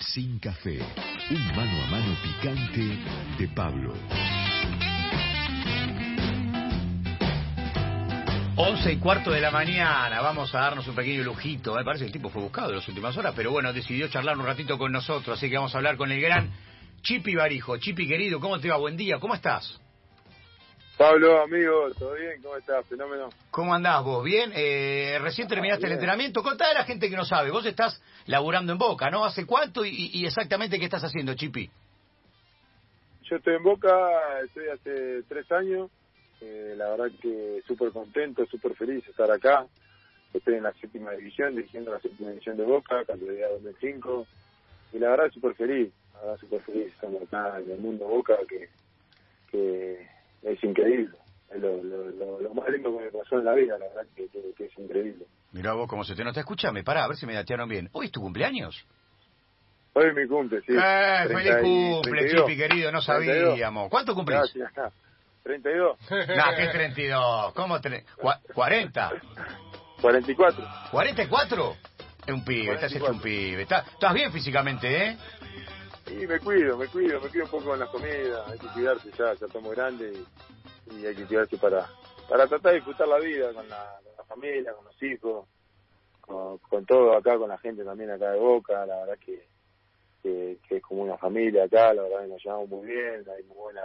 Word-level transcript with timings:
sin 0.00 0.38
café. 0.38 0.78
Un 1.30 1.46
mano 1.56 1.82
a 1.82 1.90
mano 1.90 2.16
picante 2.22 2.98
de 3.38 3.48
Pablo. 3.48 3.94
11 8.56 8.92
y 8.92 8.96
cuarto 8.96 9.30
de 9.30 9.40
la 9.40 9.50
mañana, 9.50 10.20
vamos 10.20 10.54
a 10.54 10.60
darnos 10.60 10.86
un 10.86 10.94
pequeño 10.94 11.22
lujito. 11.22 11.74
Me 11.74 11.84
parece 11.84 12.04
que 12.04 12.08
el 12.08 12.12
tipo 12.12 12.28
fue 12.28 12.42
buscado 12.42 12.70
en 12.70 12.76
las 12.76 12.88
últimas 12.88 13.16
horas, 13.16 13.32
pero 13.34 13.50
bueno, 13.50 13.72
decidió 13.72 14.08
charlar 14.08 14.36
un 14.36 14.44
ratito 14.44 14.76
con 14.76 14.92
nosotros, 14.92 15.38
así 15.38 15.48
que 15.48 15.56
vamos 15.56 15.74
a 15.74 15.78
hablar 15.78 15.96
con 15.96 16.12
el 16.12 16.20
gran 16.20 16.50
Chipi 17.02 17.34
Barijo. 17.34 17.78
Chipi 17.78 18.06
querido, 18.06 18.40
¿cómo 18.40 18.58
te 18.58 18.68
va? 18.68 18.76
Buen 18.76 18.96
día, 18.96 19.18
¿cómo 19.18 19.34
estás? 19.34 19.80
Pablo, 21.00 21.40
amigo, 21.40 21.90
¿todo 21.98 22.12
bien? 22.12 22.42
¿Cómo 22.42 22.58
estás? 22.58 22.84
Fenómeno. 22.86 23.30
¿Cómo 23.50 23.72
andás 23.72 24.04
vos? 24.04 24.22
¿Bien? 24.22 24.52
Eh, 24.54 25.18
recién 25.22 25.48
terminaste 25.48 25.86
el 25.86 25.92
entrenamiento. 25.92 26.42
Contá 26.42 26.68
a 26.70 26.74
la 26.74 26.84
gente 26.84 27.08
que 27.08 27.16
no 27.16 27.24
sabe. 27.24 27.50
Vos 27.50 27.64
estás 27.64 28.02
laburando 28.26 28.72
en 28.72 28.78
Boca, 28.78 29.08
¿no? 29.08 29.24
¿Hace 29.24 29.46
cuánto 29.46 29.82
y, 29.82 30.10
y 30.12 30.26
exactamente 30.26 30.78
qué 30.78 30.84
estás 30.84 31.02
haciendo, 31.02 31.32
Chipi? 31.32 31.70
Yo 33.22 33.36
estoy 33.36 33.54
en 33.54 33.62
Boca, 33.62 33.88
estoy 34.44 34.68
hace 34.68 35.22
tres 35.22 35.50
años. 35.52 35.90
Eh, 36.42 36.74
la 36.76 36.90
verdad 36.90 37.06
que 37.18 37.62
súper 37.66 37.92
contento, 37.92 38.44
súper 38.44 38.74
feliz 38.74 39.02
de 39.02 39.10
estar 39.10 39.30
acá. 39.30 39.64
Estoy 40.34 40.56
en 40.56 40.64
la 40.64 40.74
séptima 40.74 41.12
división, 41.12 41.56
dirigiendo 41.56 41.92
la 41.92 42.00
séptima 42.00 42.28
división 42.28 42.58
de 42.58 42.64
Boca, 42.64 43.06
categoría 43.06 43.48
2005. 43.48 44.26
Y 44.92 44.98
la 44.98 45.08
verdad 45.12 45.30
súper 45.32 45.54
feliz, 45.54 45.94
la 46.12 46.20
verdad 46.20 46.40
súper 46.40 46.60
feliz. 46.60 46.88
Estamos 46.88 47.22
acá 47.22 47.58
en 47.58 47.70
el 47.70 47.78
mundo 47.78 48.04
Boca 48.04 48.36
que, 48.46 48.68
que 49.50 50.19
es 50.42 50.64
increíble. 50.64 51.16
Es 51.50 51.60
lo, 51.60 51.82
lo, 51.82 52.40
lo, 52.40 52.54
más 52.54 52.68
lindo 52.68 52.96
que 52.96 53.04
me 53.04 53.10
pasó 53.10 53.38
en 53.38 53.44
la 53.44 53.54
vida, 53.54 53.76
la 53.76 53.88
verdad 53.88 54.06
que, 54.14 54.28
que, 54.28 54.64
es 54.64 54.78
increíble. 54.78 55.26
Mirá 55.52 55.72
vos 55.72 55.88
cómo 55.88 56.04
se 56.04 56.14
te 56.14 56.22
nota. 56.22 56.38
Escúchame, 56.40 56.84
pará, 56.84 57.04
a 57.04 57.08
ver 57.08 57.16
si 57.16 57.26
me 57.26 57.34
datearon 57.34 57.68
bien. 57.68 57.88
¿Hoy 57.92 58.06
es 58.06 58.12
tu 58.12 58.20
cumpleaños? 58.20 58.86
Hoy 59.94 60.06
es 60.06 60.14
mi 60.14 60.28
cumple, 60.28 60.60
sí. 60.60 60.72
¡Eh, 60.72 61.24
feliz 61.26 61.56
cumple, 61.60 62.30
Chipi, 62.30 62.56
querido! 62.56 62.92
No 62.92 63.02
sabíamos. 63.02 63.90
¿Cuánto 63.90 64.14
cumplís? 64.14 64.38
Gracias. 64.54 64.92
32. 65.42 65.98
No, 66.10 66.44
¿qué 66.56 66.68
32? 66.68 67.54
¿Cómo? 67.54 67.80
Tre... 67.80 68.04
¿40? 68.54 69.20
44. 70.00 70.64
¿44? 70.92 71.76
Es 72.26 72.34
un 72.34 72.44
pibe, 72.44 72.66
44. 72.66 72.74
estás 72.74 72.94
hecho 72.94 73.10
un 73.10 73.20
pibe. 73.20 73.62
Estás, 73.62 73.88
estás 73.88 74.14
bien 74.14 74.32
físicamente, 74.32 75.06
¿eh? 75.06 75.16
Sí, 76.10 76.26
me 76.26 76.40
cuido, 76.40 76.76
me 76.76 76.88
cuido, 76.88 77.20
me 77.20 77.28
cuido 77.28 77.44
un 77.44 77.50
poco 77.52 77.64
con 77.66 77.78
la 77.78 77.86
comida. 77.86 78.44
Hay 78.48 78.58
que 78.58 78.66
cuidarse 78.66 79.12
ya, 79.12 79.32
ya 79.34 79.46
estamos 79.46 79.70
grandes 79.76 80.18
y, 80.90 80.96
y 80.96 81.06
hay 81.06 81.14
que 81.14 81.24
cuidarse 81.24 81.56
para, 81.56 81.86
para 82.28 82.48
tratar 82.48 82.72
de 82.72 82.78
disfrutar 82.78 83.06
la 83.06 83.20
vida 83.20 83.52
con 83.54 83.68
la, 83.68 84.00
con 84.02 84.16
la 84.18 84.24
familia, 84.24 84.72
con 84.72 84.86
los 84.86 85.02
hijos, 85.04 85.46
con, 86.20 86.58
con, 86.58 86.84
todo 86.84 87.16
acá, 87.16 87.38
con 87.38 87.48
la 87.48 87.58
gente 87.58 87.84
también 87.84 88.10
acá 88.10 88.32
de 88.32 88.40
Boca. 88.40 88.84
La 88.86 88.96
verdad 89.02 89.18
que, 89.24 89.46
que, 90.20 90.58
que 90.68 90.78
es 90.78 90.82
como 90.82 91.02
una 91.02 91.16
familia 91.16 91.62
acá, 91.64 91.94
la 91.94 92.02
verdad 92.02 92.22
que 92.22 92.26
nos 92.26 92.44
llevamos 92.44 92.68
muy 92.70 92.86
bien, 92.88 93.24
hay 93.28 93.44
muy 93.44 93.56
buena 93.56 93.82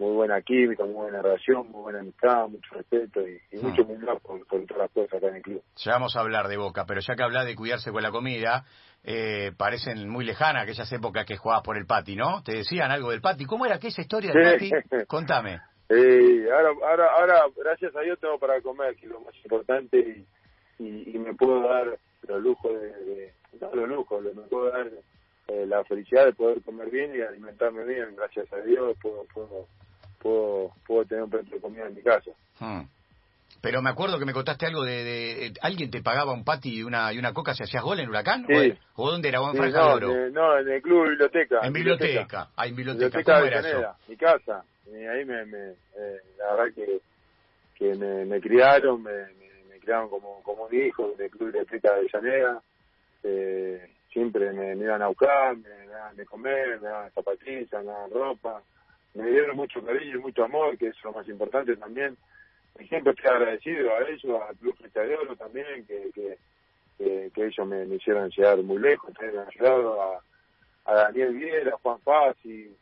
muy 0.00 0.12
buena 0.12 0.40
química, 0.40 0.82
muy 0.84 0.94
buena 0.94 1.20
relación, 1.20 1.70
muy 1.70 1.82
buena 1.82 2.00
amistad, 2.00 2.48
mucho 2.48 2.74
respeto 2.74 3.20
y, 3.20 3.38
y 3.52 3.58
mucho 3.60 3.82
humildad 3.82 4.14
por, 4.22 4.46
por, 4.46 4.64
todas 4.64 4.84
las 4.84 4.90
cosas 4.92 5.14
acá 5.14 5.28
en 5.28 5.36
el 5.36 5.42
club. 5.42 5.62
Ya 5.76 5.92
vamos 5.92 6.16
a 6.16 6.20
hablar 6.20 6.48
de 6.48 6.56
Boca, 6.56 6.86
pero 6.86 7.00
ya 7.00 7.14
que 7.14 7.22
hablas 7.22 7.44
de 7.44 7.54
cuidarse 7.54 7.92
con 7.92 8.02
la 8.02 8.10
comida, 8.10 8.64
eh, 9.02 9.52
parecen 9.56 10.08
muy 10.08 10.24
lejanas 10.24 10.64
aquellas 10.64 10.92
épocas 10.92 11.26
que 11.26 11.36
jugabas 11.36 11.64
por 11.64 11.76
el 11.76 11.86
Pati, 11.86 12.16
¿no? 12.16 12.42
¿Te 12.42 12.56
decían 12.56 12.90
algo 12.90 13.10
del 13.10 13.20
Pati? 13.20 13.44
¿Cómo 13.44 13.66
era 13.66 13.76
aquella 13.76 14.00
historia 14.00 14.32
del 14.32 14.52
Pati? 14.52 15.06
Contame. 15.06 15.60
Sí, 15.88 16.44
ahora, 16.52 16.70
ahora, 16.88 17.06
ahora, 17.18 17.34
gracias 17.56 17.94
a 17.96 18.00
Dios 18.00 18.18
tengo 18.20 18.38
para 18.38 18.60
comer, 18.60 18.94
que 18.96 19.06
es 19.06 19.12
lo 19.12 19.20
más 19.20 19.34
importante, 19.42 19.98
y, 20.78 20.84
y, 20.84 21.16
y 21.16 21.18
me 21.18 21.34
puedo 21.34 21.62
dar 21.68 21.98
los 22.28 22.42
lujos 22.42 22.72
de, 22.80 22.88
de 22.88 23.32
no 23.60 23.74
los 23.74 23.88
lujos, 23.88 24.22
me 24.22 24.42
puedo 24.42 24.70
dar 24.70 24.88
eh, 25.48 25.66
la 25.66 25.82
felicidad 25.84 26.26
de 26.26 26.32
poder 26.32 26.62
comer 26.62 26.90
bien 26.90 27.12
y 27.14 27.20
alimentarme 27.20 27.84
bien, 27.84 28.14
gracias 28.14 28.52
a 28.52 28.58
Dios 28.58 28.96
puedo, 29.02 29.24
puedo 29.34 29.66
puedo, 30.20 30.72
puedo 30.86 31.04
tener 31.04 31.24
un 31.24 31.30
plato 31.30 31.50
de 31.50 31.60
comida 31.60 31.86
en 31.86 31.94
mi 31.94 32.02
casa. 32.02 32.30
Hmm. 32.58 32.82
Pero 33.62 33.82
me 33.82 33.90
acuerdo 33.90 34.18
que 34.18 34.24
me 34.24 34.32
contaste 34.32 34.66
algo 34.66 34.84
de, 34.84 35.04
de, 35.04 35.52
alguien 35.60 35.90
te 35.90 36.02
pagaba 36.02 36.32
un 36.32 36.44
pati 36.44 36.78
y 36.78 36.82
una 36.82 37.12
y 37.12 37.18
una 37.18 37.32
coca 37.32 37.54
si 37.54 37.62
hacías 37.62 37.82
gol 37.82 38.00
en 38.00 38.08
Huracán 38.08 38.46
sí. 38.46 38.78
o, 38.94 39.04
o 39.04 39.10
dónde 39.10 39.28
era 39.28 39.40
o 39.40 39.50
en 39.50 39.62
sí, 39.62 39.70
no, 39.72 39.98
de, 39.98 40.30
no, 40.30 40.58
en 40.58 40.68
el 40.68 40.82
club 40.82 41.08
biblioteca. 41.08 41.60
En 41.62 41.72
biblioteca, 41.72 42.48
ah, 42.56 42.66
en 42.66 42.76
biblioteca. 42.76 43.18
biblioteca 43.18 43.34
¿Cómo 43.34 43.46
era 43.46 43.60
eso? 43.60 43.96
mi 44.08 44.16
casa. 44.16 44.64
Y 44.86 45.04
ahí 45.06 45.24
me, 45.24 45.44
me 45.46 45.70
eh, 45.70 46.20
la 46.38 46.54
verdad 46.54 46.74
que 46.74 47.00
que 47.74 47.94
me, 47.94 48.24
me 48.26 48.40
criaron, 48.40 49.02
me, 49.02 49.12
me, 49.12 49.64
me, 49.68 49.78
criaron 49.78 50.08
como 50.08 50.42
como 50.42 50.64
un 50.64 50.74
hijo 50.74 51.12
del 51.16 51.30
club 51.30 51.46
biblioteca 51.52 51.94
de 51.96 52.08
Llanera. 52.12 52.60
Eh, 53.22 53.90
siempre 54.12 54.52
me, 54.52 54.74
me 54.74 54.84
iban 54.84 55.02
a 55.02 55.08
buscar, 55.08 55.56
me, 55.56 55.68
me 55.68 55.86
daban 55.86 56.16
de 56.16 56.24
comer, 56.24 56.80
me 56.80 56.88
daban 56.88 57.10
zapatillas, 57.12 57.84
me 57.84 57.84
daban 57.84 58.10
ropa 58.10 58.62
me 59.14 59.28
dieron 59.30 59.56
mucho 59.56 59.84
cariño 59.84 60.18
y 60.18 60.20
mucho 60.20 60.44
amor, 60.44 60.76
que 60.78 60.88
es 60.88 60.96
lo 61.04 61.12
más 61.12 61.28
importante 61.28 61.76
también. 61.76 62.16
Y 62.80 62.86
siempre 62.88 63.12
estoy 63.12 63.30
agradecido 63.30 63.94
a 63.94 64.08
ellos, 64.08 64.42
al 64.48 64.56
Club 64.56 64.76
de 64.78 65.16
Oro 65.16 65.36
también, 65.36 65.86
que, 65.86 66.10
que, 66.14 66.38
que, 66.98 67.30
que 67.34 67.46
ellos 67.46 67.66
me, 67.66 67.84
me, 67.84 67.96
hicieron 67.96 68.30
llegar 68.30 68.58
muy 68.62 68.78
lejos, 68.78 69.12
me 69.20 69.28
han 69.28 69.46
ayudado 69.46 70.02
a, 70.02 70.20
a 70.86 70.94
Daniel 70.94 71.34
Viera, 71.34 71.76
Juan 71.82 72.00
Fassi, 72.00 72.74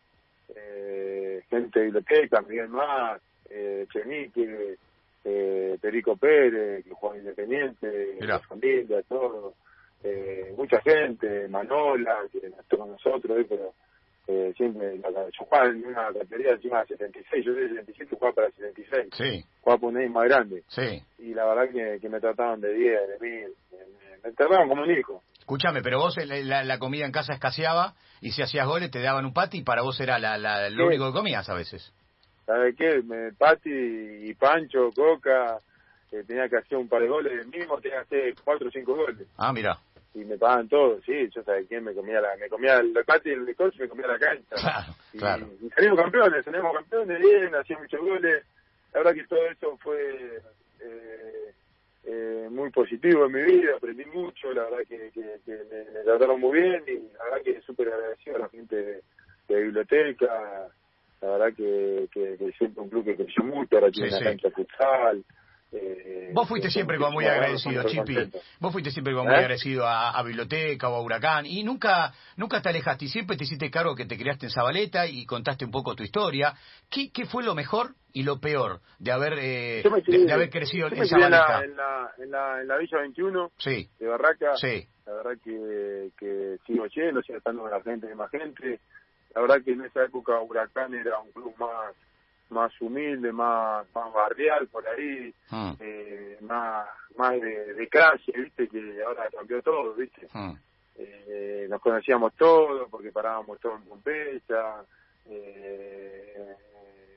eh, 0.55 1.43
gente 1.51 1.79
de 1.79 1.85
biblioteca, 1.87 2.41
Miguel 2.43 2.69
Más, 2.69 3.21
eh, 3.51 3.87
Chenique, 3.93 4.77
eh, 5.25 5.79
Perico 5.81 6.17
Pérez, 6.17 6.85
que 6.85 6.95
juega 6.95 7.19
Independiente, 7.19 8.17
la 8.21 8.39
familia, 8.39 9.03
todo, 9.03 9.55
eh, 10.05 10.55
mucha 10.57 10.81
gente, 10.81 11.49
Manola, 11.49 12.19
que 12.31 12.47
estuvo 12.47 12.83
con 12.83 12.93
nosotros, 12.93 13.47
pero 13.49 13.75
eh, 14.29 14.53
siempre 14.59 15.01
yo 15.01 15.45
jugaba 15.45 15.69
en 15.69 15.87
una 15.87 16.13
categoría 16.13 16.53
encima 16.53 16.81
de 16.81 16.89
76, 16.89 17.45
yo 17.47 17.55
de 17.55 17.69
77 17.69 18.15
jugaba 18.15 18.35
para 18.35 18.51
76, 18.51 19.09
sí. 19.13 19.45
jugaba 19.63 19.81
por 19.81 19.95
un 19.95 20.13
más 20.13 20.25
grande, 20.25 20.63
sí. 20.69 21.03
y 21.19 21.33
la 21.33 21.47
verdad 21.47 21.73
que, 21.73 21.99
que 21.99 22.09
me 22.11 22.21
trataban 22.21 22.61
de 22.61 22.75
10, 22.75 23.01
de 23.09 23.19
1000, 23.27 23.49
me, 23.73 24.17
me 24.23 24.33
trataban 24.35 24.69
como 24.69 24.83
un 24.83 24.91
hijo. 24.91 25.23
Escúchame, 25.39 25.81
pero 25.81 25.99
vos 25.99 26.15
la, 26.19 26.63
la, 26.63 26.79
comida 26.79 27.07
en 27.07 27.13
casa 27.13 27.33
escaseaba 27.33 27.95
y 28.21 28.33
si 28.33 28.43
hacías 28.43 28.67
goles 28.67 28.91
te 28.91 29.01
daban 29.01 29.25
un 29.25 29.33
pati 29.33 29.59
y 29.59 29.63
para 29.63 29.81
vos 29.81 29.99
era 29.99 30.19
la, 30.19 30.37
la, 30.37 30.69
lo 30.69 30.77
sí. 30.77 30.83
único 30.83 31.07
que 31.07 31.19
comías 31.19 31.49
a 31.49 31.55
veces. 31.55 31.91
¿Sabes 32.45 32.77
qué? 32.77 33.01
Me, 33.03 33.33
pati 33.33 33.71
y 33.71 34.35
Pancho, 34.35 34.91
Coca, 34.95 35.57
eh, 36.13 36.23
tenía 36.27 36.51
que 36.51 36.59
hacer 36.59 36.77
un 36.77 36.89
par 36.89 37.01
de 37.01 37.09
goles, 37.09 37.47
mismo 37.47 37.81
tenía 37.81 38.05
que 38.05 38.17
hacer 38.17 38.35
4 38.45 38.69
o 38.69 38.71
5 38.71 38.95
goles. 38.95 39.27
Ah, 39.39 39.55
mira 39.55 39.79
y 40.21 40.25
me 40.25 40.37
pagaban 40.37 40.69
todo, 40.69 41.01
sí, 41.03 41.29
yo 41.35 41.43
sabía 41.45 41.67
quién 41.69 41.85
me 41.85 41.95
comía 41.95 42.21
la, 42.21 42.37
me 42.37 42.49
comía 42.49 42.79
el 42.79 42.93
patio 43.05 43.33
y 43.33 43.37
el 43.37 43.49
y 43.49 43.79
me 43.79 43.89
comía 43.89 44.07
la 44.07 44.19
cancha. 44.19 44.57
Claro, 44.59 44.95
y, 45.13 45.19
claro. 45.19 45.49
y 45.63 45.71
salimos 45.71 46.01
campeones, 46.01 46.45
salimos 46.45 46.75
campeones 46.75 47.19
bien, 47.19 47.55
hacía 47.55 47.79
muchos 47.79 48.01
goles. 48.01 48.45
La 48.93 49.01
verdad 49.01 49.15
que 49.15 49.27
todo 49.27 49.47
eso 49.47 49.79
fue 49.79 50.43
eh, 50.81 51.53
eh, 52.05 52.49
muy 52.51 52.71
positivo 52.71 53.25
en 53.25 53.33
mi 53.33 53.43
vida, 53.43 53.77
aprendí 53.77 54.05
mucho, 54.05 54.53
la 54.53 54.65
verdad 54.65 54.79
que, 54.87 55.11
que, 55.13 55.41
que 55.47 55.53
me, 55.71 55.85
me, 55.91 56.05
trataron 56.05 56.41
muy 56.41 56.61
bien 56.61 56.85
y 56.87 57.17
la 57.17 57.25
verdad 57.25 57.43
que 57.43 57.61
súper 57.63 57.89
agradecido 57.89 58.37
a 58.37 58.41
la 58.41 58.49
gente 58.51 58.77
de, 58.77 59.03
de 59.49 59.63
biblioteca, 59.63 60.69
la 61.23 61.29
verdad 61.31 61.57
que, 61.57 62.09
que, 62.13 62.37
que 62.37 62.53
siempre 62.53 62.83
un 62.83 62.91
club 62.91 63.05
que 63.05 63.17
creció 63.17 63.45
mucho, 63.45 63.77
ahora 63.77 63.91
tiene 63.91 64.11
sí, 64.11 64.15
una 64.15 64.19
sí. 64.19 64.25
cancha 64.25 64.51
futsal. 64.51 65.25
Eh, 65.71 66.31
Vos 66.33 66.49
fuiste 66.49 66.71
siempre 66.71 66.99
como 66.99 67.13
muy 67.13 67.27
agradecido, 67.27 67.83
Chipi. 67.85 68.17
Vos 68.59 68.73
fuiste 68.73 68.91
siempre 68.91 69.13
como 69.13 69.27
muy 69.27 69.35
¿Eh? 69.35 69.39
agradecido 69.39 69.87
a, 69.87 70.11
a, 70.11 70.23
Biblioteca 70.23 70.89
o 70.89 70.95
a 70.95 71.03
Huracán 71.03 71.47
y 71.47 71.63
nunca 71.63 72.13
nunca 72.37 72.63
te 72.63 72.71
alejaste 72.71 73.07
y 73.07 73.09
siempre 73.09 73.37
te 73.37 73.45
hiciste 73.45 73.71
cargo 73.71 73.95
que 73.95 74.07
te 74.07 74.17
criaste 74.17 74.47
en 74.47 74.53
Zabaleta 74.53 75.07
y 75.07 75.27
contaste 75.27 75.65
un 75.65 75.71
poco 75.71 75.95
tu 75.95 76.03
historia. 76.03 76.55
¿Qué, 76.91 77.11
qué 77.13 77.27
fue 77.27 77.45
lo 77.45 77.55
mejor 77.55 77.95
y 78.13 78.23
lo 78.23 78.41
peor 78.41 78.81
de 78.99 79.13
haber 79.13 79.35
eh, 79.39 79.83
crié, 80.03 80.21
de, 80.21 80.27
de, 80.27 80.33
haber 80.33 80.51
crecido 80.51 80.89
en 80.89 81.07
Zabaleta? 81.07 81.65
En 81.65 81.77
la, 81.77 82.11
en, 82.19 82.31
la, 82.31 82.61
en 82.63 82.69
la 82.69 82.77
Villa 82.79 82.99
21 83.01 83.53
sí. 83.59 83.89
de 83.99 84.07
Barraca. 84.07 84.57
Sí. 84.57 84.87
La 85.07 85.15
verdad 85.15 85.33
que, 85.43 86.11
que 86.19 86.59
sigo 86.67 86.87
yendo, 86.87 87.23
sigo 87.23 87.39
estando 87.39 87.63
con 87.63 87.71
la 87.71 87.83
gente, 87.83 88.07
de 88.07 88.15
más 88.15 88.31
gente. 88.31 88.81
La 89.35 89.43
verdad 89.43 89.63
que 89.65 89.73
en 89.73 89.83
esa 89.83 90.05
época 90.05 90.41
Huracán 90.41 90.95
era 90.95 91.19
un 91.21 91.33
club 91.33 91.55
más 91.59 91.95
más 92.51 92.73
humilde, 92.81 93.33
más, 93.33 93.87
más 93.95 94.13
barrial 94.13 94.67
por 94.69 94.87
ahí, 94.89 95.35
mm. 95.51 95.73
eh, 95.81 96.39
más, 96.41 96.89
más 97.17 97.33
de, 97.33 97.75
de 97.75 97.89
clase, 97.89 98.33
viste, 98.35 98.69
que 98.69 99.03
ahora 99.07 99.29
cambió 99.31 99.63
todo, 99.63 99.95
viste. 99.95 100.27
Mm. 100.33 100.53
Eh, 100.97 101.67
nos 101.69 101.81
conocíamos 101.81 102.35
todos 102.35 102.89
porque 102.91 103.13
parábamos 103.13 103.61
todos 103.61 103.81
en 103.81 103.89
Pompeya, 103.89 104.83
eh, 105.27 106.57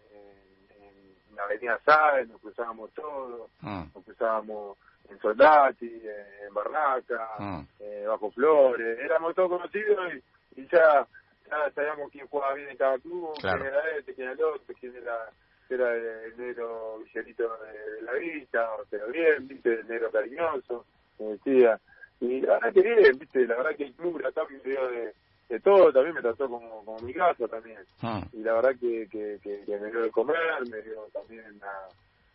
en, 0.10 1.30
en 1.30 1.36
la 1.36 1.44
Avenida 1.44 1.80
Sáenz, 1.84 2.30
nos 2.30 2.42
cruzábamos 2.42 2.92
todos, 2.94 3.50
mm. 3.62 3.84
nos 3.95 4.04
cruzábamos 4.04 4.77
en 5.10 5.19
Soldati, 5.19 6.01
en 6.48 6.54
Barraca, 6.54 7.66
eh, 7.80 8.06
Bajo 8.07 8.31
Flores, 8.31 9.00
éramos 9.00 9.34
todos 9.36 9.50
conocidos 9.50 10.13
y, 10.56 10.62
y 10.62 10.68
ya 10.72 11.07
ya 11.51 11.71
sabíamos 11.75 12.12
quién 12.12 12.27
jugaba 12.27 12.53
bien 12.56 12.69
en 12.69 12.77
cada 12.77 12.98
club, 13.00 13.33
claro. 13.39 13.62
quién 13.62 13.74
era 13.74 13.98
este, 13.98 14.13
quién 14.13 14.27
era 14.30 14.33
el 14.38 14.44
otro, 14.44 14.74
quién 14.80 14.95
era, 14.95 15.30
era 15.69 15.95
el 16.25 16.38
negro 16.38 17.00
Villarito 17.00 17.44
de, 17.57 17.92
de, 17.95 18.01
la 18.03 18.13
vista, 18.13 18.69
pero 18.89 19.07
bien, 19.07 19.48
viste, 19.48 19.74
el 19.81 19.88
negro 19.88 20.09
cariñoso, 20.12 20.86
me 21.19 21.25
decía. 21.27 21.80
Y 22.19 22.42
la 22.42 22.53
verdad 22.53 22.74
que 22.74 22.81
bien, 22.81 23.19
viste, 23.19 23.45
la 23.48 23.56
verdad 23.57 23.75
que 23.75 23.83
el 23.86 23.94
club 23.94 24.21
acá 24.25 24.42
me 24.50 24.59
dio 24.59 24.88
de, 24.89 25.13
de 25.50 25.59
todo, 25.59 25.92
también 25.92 26.15
me 26.15 26.21
trató 26.21 26.48
como, 26.50 26.86
como 26.86 27.00
mi 27.00 27.13
casa 27.13 27.48
también. 27.48 27.80
Ah. 28.01 28.21
Y 28.31 28.38
la 28.44 28.53
verdad 28.53 28.71
que, 28.80 29.07
que, 29.12 29.39
que, 29.44 29.63
que 29.65 29.77
me 29.80 29.89
dio 29.92 30.01
de 30.01 30.12
comer, 30.12 30.38
me 30.69 30.81
dio 30.81 31.03
también 31.13 31.44
una- 31.56 31.88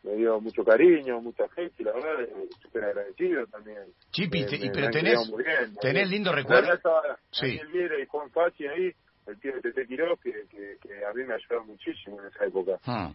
me 0.03 0.15
dio 0.15 0.41
mucho 0.41 0.63
cariño, 0.65 1.21
mucha 1.21 1.49
gente, 1.49 1.83
la 1.83 1.91
verdad, 1.93 2.21
eh, 2.23 2.49
súper 2.63 2.85
agradecido 2.85 3.45
también. 3.49 3.83
Chipi, 4.13 4.41
Me- 4.43 4.47
te- 4.47 4.59
me- 4.59 4.71
pero 4.71 4.87
me 4.87 4.93
tenés- 4.93 5.37
bien, 5.37 5.77
tenés 5.81 6.09
lindo 6.11 6.31
La 6.31 6.37
recuerdo. 6.37 6.73
estaba 6.75 7.19
Sí. 7.33 7.47
Daniel 7.57 7.67
Viera 7.73 7.99
y 8.01 8.07
Juan 8.07 8.31
Fassi 8.31 8.67
ahí, 8.69 8.93
el 9.27 9.41
tío 9.41 9.53
de 9.55 9.61
Tete 9.61 9.87
Quiroz, 9.87 10.19
que, 10.21 10.33
que, 10.51 10.77
que 10.81 11.05
a 11.05 11.13
mí 11.13 11.25
me 11.25 11.35
ayudaron 11.35 11.67
muchísimo 11.67 12.21
en 12.21 12.29
esa 12.29 12.45
época. 12.45 12.79
Ah, 12.87 13.13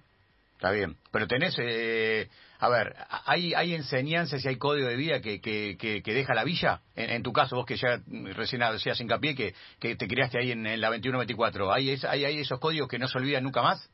Está 0.56 0.72
bien. 0.74 0.96
Pero 1.12 1.26
tenés, 1.26 1.56
eh, 1.60 2.30
a 2.60 2.70
ver, 2.70 2.94
¿hay, 3.26 3.56
hay 3.56 3.74
enseñanzas 3.74 4.46
y 4.46 4.48
hay 4.48 4.58
código 4.58 4.88
de 4.88 4.96
vida 4.96 5.20
que, 5.20 5.42
que, 5.42 5.76
que, 5.80 6.04
que 6.04 6.14
deja 6.14 6.36
la 6.36 6.44
villa? 6.44 6.82
En, 6.96 7.10
en 7.10 7.24
tu 7.24 7.34
caso, 7.34 7.56
vos 7.56 7.66
que 7.66 7.78
ya 7.78 8.00
recién 8.36 8.62
hacías 8.62 9.02
hincapié, 9.02 9.34
que, 9.34 9.56
que 9.80 9.96
te 9.96 10.08
criaste 10.08 10.38
ahí 10.38 10.52
en, 10.52 10.68
en 10.68 10.80
la 10.80 10.92
21-24, 10.92 11.74
¿hay, 11.74 11.90
es- 11.90 12.06
hay, 12.06 12.26
¿hay 12.26 12.40
esos 12.42 12.60
códigos 12.60 12.88
que 12.88 13.00
no 13.00 13.08
se 13.08 13.18
olvidan 13.18 13.44
nunca 13.44 13.64
más? 13.64 13.90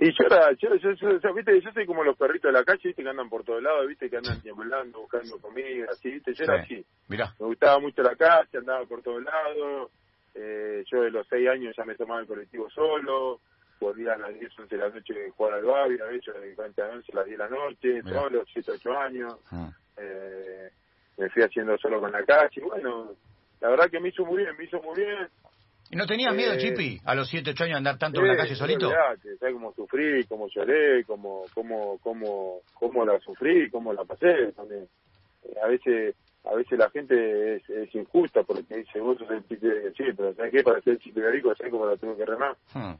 Y 0.00 0.10
yo 0.10 0.26
era, 0.30 0.52
yo, 0.60 0.76
yo, 0.76 0.92
yo, 0.92 1.18
yo, 1.20 1.34
viste, 1.34 1.58
yo 1.60 1.72
soy 1.72 1.86
como 1.86 2.04
los 2.04 2.16
perritos 2.18 2.52
de 2.52 2.58
la 2.58 2.64
calle, 2.64 2.80
viste, 2.84 3.02
que 3.02 3.08
andan 3.08 3.30
por 3.30 3.42
todos 3.44 3.62
lados, 3.62 3.88
viste, 3.88 4.10
que 4.10 4.18
andan 4.18 4.42
deambulando, 4.42 5.00
buscando 5.00 5.38
comida, 5.40 5.86
así, 5.90 6.10
viste, 6.10 6.34
yo 6.34 6.44
era 6.44 6.64
Sí. 6.66 6.74
así. 6.74 6.86
Mirá. 7.08 7.34
Me 7.40 7.46
gustaba 7.46 7.80
mucho 7.80 8.02
la 8.02 8.14
calle, 8.14 8.58
andaba 8.58 8.84
por 8.84 9.02
todos 9.02 9.22
lados, 9.24 9.90
eh, 10.40 10.84
yo 10.90 11.02
de 11.02 11.10
los 11.10 11.26
seis 11.28 11.48
años 11.48 11.74
ya 11.76 11.84
me 11.84 11.94
tomaba 11.96 12.20
el 12.20 12.26
colectivo 12.26 12.70
solo, 12.70 13.40
volvía 13.80 14.14
a 14.14 14.18
las 14.18 14.38
10, 14.38 14.58
11 14.58 14.76
de 14.76 14.82
la 14.82 14.88
noche 14.90 15.14
a 15.26 15.30
jugar 15.32 15.54
al 15.54 15.64
barrio, 15.64 16.04
a 16.04 16.08
veces 16.08 16.34
de 16.34 16.54
20 16.54 16.82
a 16.82 16.88
11 16.88 17.12
a 17.12 17.16
las 17.16 17.26
10 17.26 17.38
de 17.38 17.44
la 17.44 17.50
noche, 17.50 18.02
Mirá. 18.02 18.20
solo, 18.20 18.44
7, 18.52 18.70
8 18.72 18.98
años, 18.98 19.34
Ah. 19.50 19.70
eh, 19.98 20.70
me 21.16 21.28
fui 21.30 21.42
haciendo 21.42 21.76
solo 21.78 22.00
con 22.00 22.12
la 22.12 22.24
calle, 22.24 22.48
y 22.56 22.60
bueno, 22.60 23.12
la 23.60 23.68
verdad 23.70 23.90
que 23.90 24.00
me 24.00 24.08
hizo 24.10 24.24
muy 24.24 24.38
bien, 24.38 24.56
me 24.56 24.64
hizo 24.64 24.80
muy 24.82 24.96
bien, 24.96 25.28
¿Y 25.90 25.96
no 25.96 26.06
tenías 26.06 26.34
miedo, 26.34 26.52
Eh, 26.52 26.58
Chipi, 26.58 27.00
a 27.06 27.14
los 27.14 27.30
7, 27.30 27.50
8 27.52 27.64
años 27.64 27.78
andar 27.78 27.96
tanto 27.96 28.20
en 28.20 28.28
la 28.28 28.36
calle 28.36 28.54
solito? 28.54 28.90
¿sabes 28.90 29.54
cómo 29.54 29.72
sufrí, 29.72 30.22
cómo 30.26 30.46
lloré, 30.48 31.02
cómo, 31.04 31.44
cómo, 31.54 31.98
cómo, 32.02 32.60
cómo 32.74 33.06
la 33.06 33.18
sufrí, 33.20 33.70
cómo 33.70 33.94
la 33.94 34.04
pasé 34.04 34.52
también? 34.54 34.86
Eh, 35.44 35.54
A 35.62 35.66
veces, 35.66 36.14
a 36.44 36.54
veces 36.54 36.78
la 36.78 36.88
gente 36.90 37.56
es, 37.56 37.68
es 37.70 37.94
injusta 37.94 38.42
porque 38.42 38.76
dice, 38.78 39.00
vos 39.00 39.18
sos 39.18 39.30
el 39.30 39.46
chico 39.48 39.66
de 39.66 39.92
sí, 39.92 40.04
pero 40.16 40.34
¿sabes 40.34 40.52
qué? 40.52 40.62
Para 40.62 40.80
ser 40.80 40.94
el 40.94 40.98
chico 41.00 41.20
de 41.20 41.30
rico, 41.30 41.54
¿sabes 41.56 41.72
cómo 41.72 41.86
la 41.86 41.96
tuve 41.96 42.16
que 42.16 42.24
remar? 42.26 42.56
Hmm. 42.74 42.94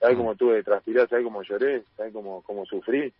¿Sabes 0.00 0.16
cómo 0.16 0.34
tuve 0.34 0.56
que 0.56 0.62
transpirar? 0.64 1.08
¿Sabes 1.08 1.24
cómo 1.24 1.42
lloré? 1.42 1.84
¿Sabes 1.96 2.12
cómo, 2.12 2.42
cómo 2.42 2.66
sufrí? 2.66 3.12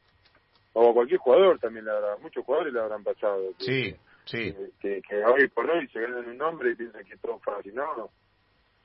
O 0.72 0.92
cualquier 0.94 1.20
jugador 1.20 1.58
también, 1.60 1.84
la 1.84 1.94
verdad, 1.94 2.18
muchos 2.20 2.44
jugadores 2.44 2.72
la 2.72 2.82
habrán 2.84 3.04
pasado. 3.04 3.40
que- 3.58 3.64
Sí, 3.64 3.96
sí. 4.24 4.54
que, 4.80 5.00
que 5.02 5.24
hoy 5.24 5.46
por 5.48 5.70
hoy 5.70 5.86
se 5.88 6.00
ganan 6.00 6.26
un 6.28 6.38
nombre 6.38 6.70
y 6.72 6.74
piensan 6.74 7.04
que 7.04 7.14
es 7.14 7.20
todo 7.20 7.38
fácil. 7.40 7.74
No, 7.74 8.10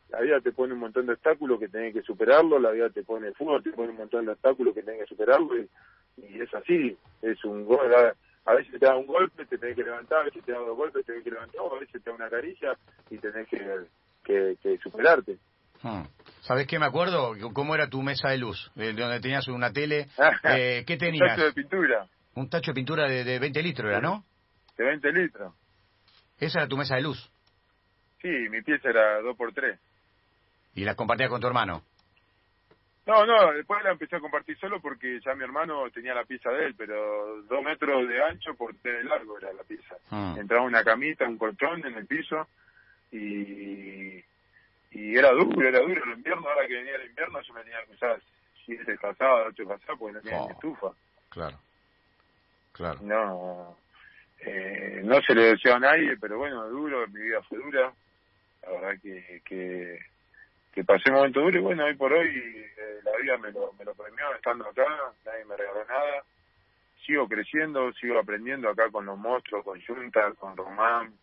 la 0.09 0.21
vida 0.21 0.39
te 0.41 0.51
pone 0.51 0.73
un 0.73 0.79
montón 0.79 1.05
de 1.07 1.13
obstáculos 1.13 1.59
que 1.59 1.69
tenés 1.69 1.93
que 1.93 2.01
superarlo, 2.03 2.59
la 2.59 2.71
vida 2.71 2.89
te 2.89 3.03
pone 3.03 3.29
el 3.29 3.35
fútbol, 3.35 3.63
te 3.63 3.71
pone 3.71 3.89
un 3.91 3.97
montón 3.97 4.25
de 4.25 4.31
obstáculos 4.33 4.73
que 4.75 4.83
tenés 4.83 5.01
que 5.01 5.07
superarlo 5.15 5.57
y, 5.57 5.67
y 6.17 6.41
es 6.41 6.53
así, 6.53 6.95
es 7.21 7.43
un 7.45 7.65
gol. 7.65 7.91
A, 8.47 8.53
veces 8.55 8.79
te 8.79 8.85
da 8.85 8.95
un 8.95 9.05
golpe, 9.05 9.45
te 9.45 9.57
tenés 9.57 9.75
que 9.75 9.83
levantar, 9.83 10.21
a 10.21 10.23
veces 10.23 10.43
te 10.43 10.51
da 10.51 10.59
dos 10.59 10.75
golpes, 10.77 11.05
te 11.05 11.11
tenés 11.11 11.23
que 11.23 11.31
levantar, 11.31 11.61
o 11.61 11.75
a 11.75 11.79
veces 11.79 12.01
te 12.01 12.09
da 12.09 12.15
una 12.15 12.29
caricia 12.29 12.77
y 13.09 13.17
tenés 13.17 13.47
que, 13.49 13.59
que, 14.23 14.57
que 14.61 14.77
superarte. 14.77 15.37
Hmm. 15.81 16.03
¿Sabés 16.41 16.65
qué 16.65 16.79
me 16.79 16.85
acuerdo? 16.85 17.33
¿Cómo 17.53 17.75
era 17.75 17.87
tu 17.89 18.01
mesa 18.01 18.29
de 18.29 18.37
luz? 18.37 18.71
De 18.75 18.93
donde 18.93 19.19
tenías 19.19 19.47
una 19.47 19.71
tele. 19.71 20.07
Eh, 20.43 20.83
¿Qué 20.87 20.93
Un 20.93 20.99
tenías? 20.99 21.35
tacho 21.35 21.45
de 21.45 21.53
pintura 21.53 22.07
Un 22.35 22.49
tacho 22.49 22.71
de 22.71 22.75
pintura 22.75 23.07
de, 23.07 23.23
de 23.23 23.37
20 23.39 23.61
litros, 23.61 23.91
¿era, 23.91 24.01
no? 24.01 24.23
de 24.77 24.83
20 24.85 25.11
litros. 25.11 25.53
Esa 26.39 26.59
era 26.59 26.67
tu 26.67 26.77
mesa 26.77 26.95
de 26.95 27.01
luz. 27.01 27.29
Sí, 28.21 28.29
mi 28.49 28.61
pieza 28.61 28.89
era 28.89 29.21
2 29.21 29.35
por 29.35 29.53
3 29.53 29.79
Y 30.75 30.83
la 30.85 30.95
compartías 30.95 31.29
con 31.29 31.41
tu 31.41 31.47
hermano. 31.47 31.83
No, 33.07 33.25
no, 33.25 33.53
después 33.53 33.81
la 33.83 33.91
empecé 33.91 34.17
a 34.17 34.19
compartir 34.19 34.57
solo 34.59 34.81
porque 34.81 35.19
ya 35.25 35.33
mi 35.33 35.43
hermano 35.45 35.89
tenía 35.91 36.13
la 36.13 36.25
pieza 36.25 36.49
de 36.51 36.65
él, 36.65 36.75
pero 36.77 37.41
dos 37.43 37.63
metros 37.63 38.07
de 38.07 38.21
ancho 38.21 38.53
por 38.55 38.75
tres 38.81 38.97
de 38.97 39.03
largo 39.05 39.37
era 39.39 39.53
la 39.53 39.63
pieza. 39.63 39.95
Ah. 40.11 40.35
Entraba 40.37 40.63
una 40.65 40.83
camita, 40.83 41.25
un 41.25 41.37
colchón 41.37 41.85
en 41.85 41.95
el 41.95 42.05
piso 42.05 42.47
y, 43.11 44.17
y 44.91 45.15
era 45.15 45.31
duro, 45.31 45.65
era 45.67 45.79
duro 45.79 46.03
el 46.03 46.17
invierno. 46.17 46.49
Ahora 46.49 46.67
que 46.67 46.73
venía 46.75 46.95
el 46.95 47.07
invierno 47.09 47.39
yo 47.41 47.53
me 47.53 47.61
tenía 47.63 47.83
que 47.85 47.93
usar 47.93 48.21
siete 48.65 48.97
pasadas, 48.97 49.47
ocho 49.49 49.65
pasadas 49.65 49.97
porque 49.97 50.13
no 50.15 50.21
tenía 50.21 50.41
Oh. 50.41 50.49
estufa. 50.51 50.87
Claro. 51.29 51.57
Claro. 52.73 52.99
No, 53.03 53.77
eh, 54.41 55.01
no 55.03 55.21
se 55.21 55.33
lo 55.33 55.41
deseo 55.43 55.75
a 55.75 55.79
nadie, 55.79 56.17
pero 56.19 56.37
bueno, 56.37 56.67
duro, 56.67 57.07
mi 57.07 57.21
vida 57.21 57.41
fue 57.43 57.57
dura. 57.57 57.91
La 58.63 58.69
verdad 58.71 59.01
que, 59.01 59.41
que, 59.45 59.97
que 60.77 60.83
pasé 60.83 61.09
un 61.09 61.15
momento 61.15 61.41
duro 61.41 61.57
y 61.57 61.61
bueno, 61.63 61.85
hoy 61.85 61.95
por 61.95 62.13
hoy 62.13 62.27
eh, 62.27 62.99
la 63.03 63.17
vida 63.19 63.35
me 63.39 63.51
lo, 63.51 63.73
me 63.79 63.83
lo 63.83 63.95
premió 63.95 64.31
estando 64.35 64.63
acá, 64.69 64.85
nadie 65.25 65.43
me 65.45 65.57
regaló 65.57 65.83
nada. 65.85 66.21
Sigo 67.03 67.27
creciendo, 67.27 67.91
sigo 67.93 68.19
aprendiendo 68.19 68.69
acá 68.69 68.87
con 68.91 69.07
los 69.07 69.17
monstruos, 69.17 69.65
con 69.65 69.81
Junta, 69.81 70.31
con 70.37 70.55
Román, 70.55 71.13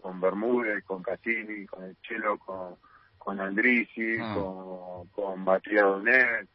con 0.00 0.18
Bermúdez, 0.18 0.82
con 0.84 1.02
Cassini, 1.02 1.66
con 1.66 1.84
el 1.84 1.94
Chelo, 2.00 2.38
con, 2.38 2.76
con 3.18 3.38
Andrisi, 3.38 4.16
Ah. 4.18 4.34
con, 4.34 5.08
con 5.08 5.44
Matías 5.44 5.82
Donet, 5.84 6.48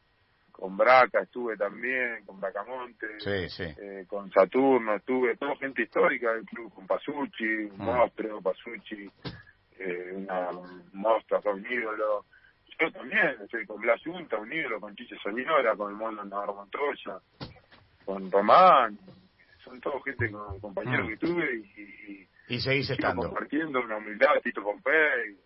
con 0.51 0.75
Braca 0.75 1.19
estuve 1.21 1.57
también, 1.57 2.25
con 2.25 2.39
Bracamonte 2.41 3.19
Sí, 3.19 3.49
sí. 3.49 3.65
eh, 3.79 4.05
con 4.07 4.31
Saturno, 4.31 4.95
estuve, 4.95 5.35
toda 5.37 5.55
gente 5.57 5.83
histórica 5.83 6.33
del 6.33 6.45
club, 6.45 6.73
con 6.73 6.87
Pasucci, 6.87 7.69
Ah. 7.77 7.83
monstruo, 7.83 8.41
Pasucci, 8.41 9.11
eh, 9.83 10.11
una 10.15 10.49
monstruo, 10.93 11.41
un 11.53 11.65
ídolo. 11.65 12.25
Yo 12.79 12.91
también, 12.91 13.35
estoy 13.43 13.65
con 13.65 13.79
Blas 13.79 14.01
Junta, 14.03 14.37
un 14.37 14.51
ídolo, 14.51 14.79
con 14.79 14.95
Chiche 14.95 15.15
Soñora, 15.21 15.75
con 15.75 15.91
el 15.91 15.97
Mono 15.97 16.23
Navarro 16.23 16.55
Montoya, 16.55 17.19
con 18.05 18.31
Román, 18.31 18.97
son 19.63 19.79
todos 19.79 20.03
gente 20.03 20.31
con 20.31 20.59
compañeros 20.59 21.07
que 21.09 21.17
tuve 21.17 21.45
y, 21.55 21.81
y, 21.81 22.55
Y 22.55 22.59
seguís 22.59 22.89
estando. 22.89 23.23
compartiendo 23.23 23.79
una 23.81 23.97
humildad, 23.97 24.41
Tito 24.43 24.63
Pompey, 24.63 25.37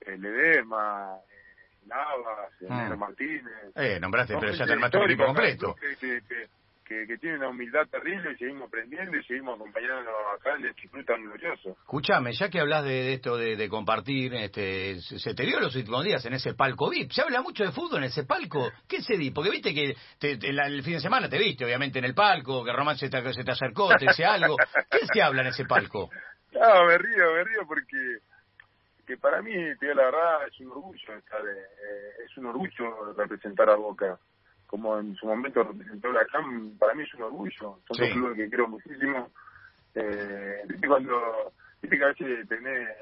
eh, 0.00 0.16
Ledesma, 0.18 1.16
eh, 1.30 1.86
Navas. 1.86 2.50
Negro 2.60 2.96
Martínez. 2.96 3.72
Eh, 3.76 3.98
nombraste, 4.00 4.36
pero 4.38 4.52
ya 4.52 4.66
te 4.66 4.72
armaste 4.72 4.98
un 4.98 5.04
equipo 5.04 5.26
completo. 5.26 5.74
Que, 5.74 5.96
que, 5.96 6.20
que, 6.26 6.48
que, 6.88 7.06
que 7.06 7.18
tiene 7.18 7.36
una 7.36 7.48
humildad 7.50 7.86
terrible 7.90 8.32
y 8.32 8.36
seguimos 8.36 8.68
aprendiendo 8.68 9.16
y 9.16 9.22
seguimos 9.24 9.56
acompañando 9.56 10.10
acá 10.34 10.56
en 10.56 10.72
club 10.72 11.04
tan 11.04 11.22
glorioso. 11.22 11.70
Escuchame, 11.70 12.32
ya 12.32 12.48
que 12.48 12.60
hablas 12.60 12.84
de, 12.84 13.12
esto 13.12 13.36
de, 13.36 13.56
de 13.56 13.68
compartir, 13.68 14.34
este, 14.34 15.00
se 15.02 15.18
se 15.18 15.34
te 15.34 15.44
dio 15.44 15.60
los 15.60 15.76
últimos 15.76 16.02
días 16.04 16.24
en 16.24 16.32
ese 16.32 16.54
palco 16.54 16.88
VIP. 16.88 17.10
Se 17.12 17.20
habla 17.22 17.42
mucho 17.42 17.64
de 17.64 17.72
fútbol 17.72 17.98
en 17.98 18.04
ese 18.04 18.24
palco. 18.24 18.70
¿Qué 18.88 19.02
se 19.02 19.16
di? 19.18 19.30
Porque 19.30 19.50
viste 19.50 19.74
que 19.74 19.94
te- 20.18 20.38
te- 20.38 20.52
la- 20.52 20.66
el 20.66 20.82
fin 20.82 20.94
de 20.94 21.00
semana 21.00 21.28
te 21.28 21.38
viste, 21.38 21.64
obviamente, 21.64 21.98
en 21.98 22.06
el 22.06 22.14
palco, 22.14 22.64
que 22.64 22.72
Román 22.72 22.96
se 22.96 23.10
te, 23.10 23.32
se 23.34 23.44
te 23.44 23.50
acercó, 23.50 23.88
te 23.98 24.06
dice 24.06 24.24
algo. 24.24 24.56
¿Qué 24.90 25.00
se 25.12 25.20
habla 25.22 25.42
en 25.42 25.48
ese 25.48 25.64
palco? 25.66 26.08
No, 26.50 26.86
me 26.86 26.96
río, 26.96 27.34
me 27.34 27.44
río 27.44 27.66
porque 27.68 28.18
que 29.06 29.16
para 29.18 29.42
mí, 29.42 29.52
te 29.52 29.86
digo 29.86 29.94
la 29.94 30.04
verdad, 30.06 30.48
es 30.48 30.58
un 30.60 30.70
orgullo 30.70 31.14
estar, 31.14 31.40
eh, 31.40 32.24
es 32.26 32.36
un 32.38 32.46
orgullo 32.46 33.12
representar 33.16 33.68
a 33.70 33.76
Boca. 33.76 34.18
Como 34.68 34.98
en 35.00 35.16
su 35.16 35.26
momento 35.26 35.64
representó 35.64 36.12
la 36.12 36.24
CAM, 36.26 36.76
para 36.78 36.94
mí 36.94 37.02
es 37.02 37.12
un 37.14 37.22
orgullo. 37.22 37.50
Son 37.58 37.80
Sí. 37.96 38.02
dos 38.02 38.12
clubes 38.12 38.36
que 38.36 38.48
quiero 38.48 38.68
muchísimo. 38.68 39.30
Eh, 39.94 40.62
viste 40.68 40.86
cuando, 40.86 41.52
viste 41.82 41.98
que 41.98 42.04
a 42.04 42.08
veces 42.08 42.48
tenés, 42.48 42.88
eh, 42.88 42.94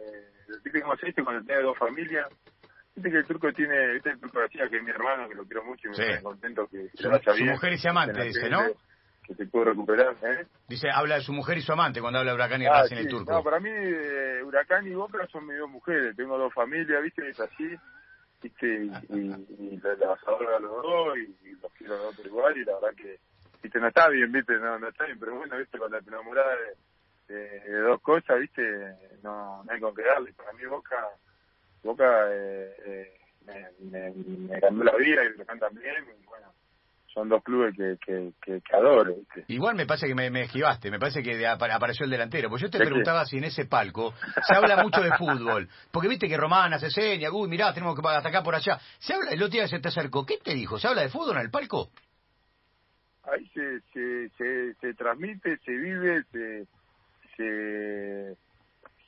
eh, 0.00 0.28
viste 0.64 0.82
cómo 0.82 0.96
se 0.96 1.06
dice 1.06 1.22
cuando 1.22 1.44
tenés 1.46 1.62
dos 1.62 1.78
familias. 1.78 2.28
Viste 2.96 3.10
que 3.10 3.16
el 3.18 3.24
turco 3.26 3.52
tiene, 3.52 3.92
viste 3.94 4.10
el 4.10 4.20
turco 4.20 4.40
decía 4.40 4.68
que 4.68 4.76
es 4.78 4.82
mi 4.82 4.90
hermano, 4.90 5.28
que 5.28 5.34
lo 5.36 5.44
quiero 5.44 5.64
mucho 5.64 5.88
y 5.88 5.90
me 5.90 5.96
estoy 5.96 6.22
contento 6.22 6.66
que 6.68 6.76
le 6.92 7.08
vaya 7.08 7.32
su 7.34 7.44
mujer 7.44 7.72
y 7.72 7.78
su 7.78 7.88
amante, 7.88 8.22
dice, 8.24 8.48
¿no? 8.50 8.60
Que 9.26 9.34
se 9.34 9.46
pudo 9.46 9.64
recuperar, 9.64 10.14
¿eh? 10.22 10.46
Dice, 10.68 10.90
habla 10.90 11.14
de 11.16 11.22
su 11.22 11.32
mujer 11.32 11.56
y 11.58 11.62
su 11.62 11.72
amante 11.72 12.00
cuando 12.00 12.18
habla 12.18 12.32
de 12.32 12.34
Huracán 12.36 12.60
y 12.62 12.66
Ah, 12.66 12.82
Racing 12.82 12.96
el 12.96 13.04
sí. 13.04 13.08
turco. 13.10 13.32
No, 13.32 13.42
para 13.42 13.58
mí 13.58 13.70
eh, 13.72 14.42
Huracán 14.44 14.86
y 14.86 14.92
Boca 14.94 15.26
son 15.32 15.46
mis 15.46 15.56
dos 15.58 15.70
mujeres. 15.70 16.14
Tengo 16.16 16.36
dos 16.36 16.52
familias, 16.52 17.02
¿viste? 17.02 17.28
Es 17.28 17.40
así. 17.40 17.74
¿Viste? 18.44 18.66
Y, 18.66 18.92
y, 19.16 19.74
y 19.74 19.80
la- 19.82 19.94
las 19.94 20.22
adoro 20.28 20.54
a 20.56 20.60
los 20.60 20.70
dos 20.82 21.16
y, 21.16 21.48
y 21.48 21.52
los 21.62 21.72
quiero 21.72 21.96
los 21.96 22.14
por 22.14 22.26
igual. 22.26 22.54
Y 22.58 22.64
la 22.64 22.74
verdad 22.74 22.94
que, 22.94 23.18
¿viste? 23.62 23.80
No 23.80 23.88
está 23.88 24.08
bien, 24.10 24.30
¿viste? 24.30 24.52
No, 24.58 24.78
no 24.78 24.88
está 24.88 25.06
bien. 25.06 25.18
Pero 25.18 25.34
bueno, 25.36 25.56
¿viste? 25.56 25.78
Cuando 25.78 25.98
te 26.02 26.08
enamorás 26.08 26.46
de, 27.28 27.34
de, 27.34 27.60
de 27.60 27.78
dos 27.80 28.02
cosas, 28.02 28.38
¿viste? 28.38 28.62
No, 29.22 29.64
no 29.64 29.72
hay 29.72 29.80
con 29.80 29.94
qué 29.94 30.02
darle. 30.02 30.34
Para 30.34 30.52
mí 30.52 30.64
Boca, 30.66 31.08
Boca 31.82 32.26
eh, 32.34 32.76
eh, 32.84 33.18
me, 33.46 33.70
me, 33.90 34.12
me 34.12 34.60
cambió 34.60 34.84
la 34.84 34.96
vida 34.96 35.24
y 35.24 35.28
Huracán 35.32 35.58
también. 35.58 35.94
Son 37.14 37.28
dos 37.28 37.44
clubes 37.44 37.74
que, 37.76 37.96
que, 38.04 38.32
que, 38.42 38.60
que 38.60 38.76
adoro, 38.76 39.14
¿viste? 39.14 39.44
Igual 39.46 39.76
me 39.76 39.86
parece 39.86 40.08
que 40.08 40.14
me, 40.16 40.30
me 40.30 40.42
esquivaste, 40.42 40.90
me 40.90 40.98
parece 40.98 41.22
que 41.22 41.46
apareció 41.46 42.04
el 42.04 42.10
delantero. 42.10 42.50
Pues 42.50 42.60
yo 42.60 42.68
te 42.68 42.78
preguntaba 42.78 43.24
si 43.24 43.38
en 43.38 43.44
ese 43.44 43.66
palco 43.66 44.12
se 44.42 44.56
habla 44.56 44.82
mucho 44.82 45.00
de 45.00 45.12
fútbol. 45.16 45.68
Porque 45.92 46.08
viste 46.08 46.28
que 46.28 46.36
Román 46.36 46.74
hace 46.74 46.90
señas, 46.90 47.30
uy, 47.32 47.48
mirá, 47.48 47.72
tenemos 47.72 47.94
que 47.94 48.06
atacar 48.08 48.42
por 48.42 48.56
allá. 48.56 48.78
Se 48.98 49.14
habla, 49.14 49.30
el 49.30 49.40
otro 49.42 49.52
día 49.52 49.68
se 49.68 49.78
te 49.78 49.88
acercó, 49.88 50.26
¿qué 50.26 50.38
te 50.38 50.54
dijo? 50.54 50.78
¿Se 50.78 50.88
habla 50.88 51.02
de 51.02 51.08
fútbol 51.08 51.36
en 51.36 51.42
el 51.42 51.50
palco? 51.50 51.90
ahí 53.26 53.46
se, 53.48 53.80
se, 53.92 54.28
se, 54.36 54.74
se 54.74 54.94
transmite, 54.94 55.56
se 55.58 55.72
vive, 55.72 56.24
se, 56.30 56.66
se, 57.36 58.36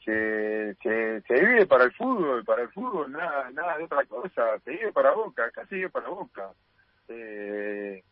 se, 0.04 0.74
se, 0.82 1.20
se 1.22 1.34
vive 1.34 1.66
para 1.66 1.84
el 1.84 1.92
fútbol, 1.92 2.44
para 2.44 2.62
el 2.62 2.68
fútbol, 2.70 3.10
nada, 3.12 3.50
nada 3.50 3.76
de 3.78 3.84
otra 3.84 4.04
cosa, 4.06 4.58
se 4.64 4.70
vive 4.70 4.92
para 4.92 5.12
Boca, 5.12 5.44
acá 5.46 5.66
se 5.66 5.76
vive 5.76 5.90
para 5.90 6.08
Boca. 6.08 6.52
Eh, 7.08 8.02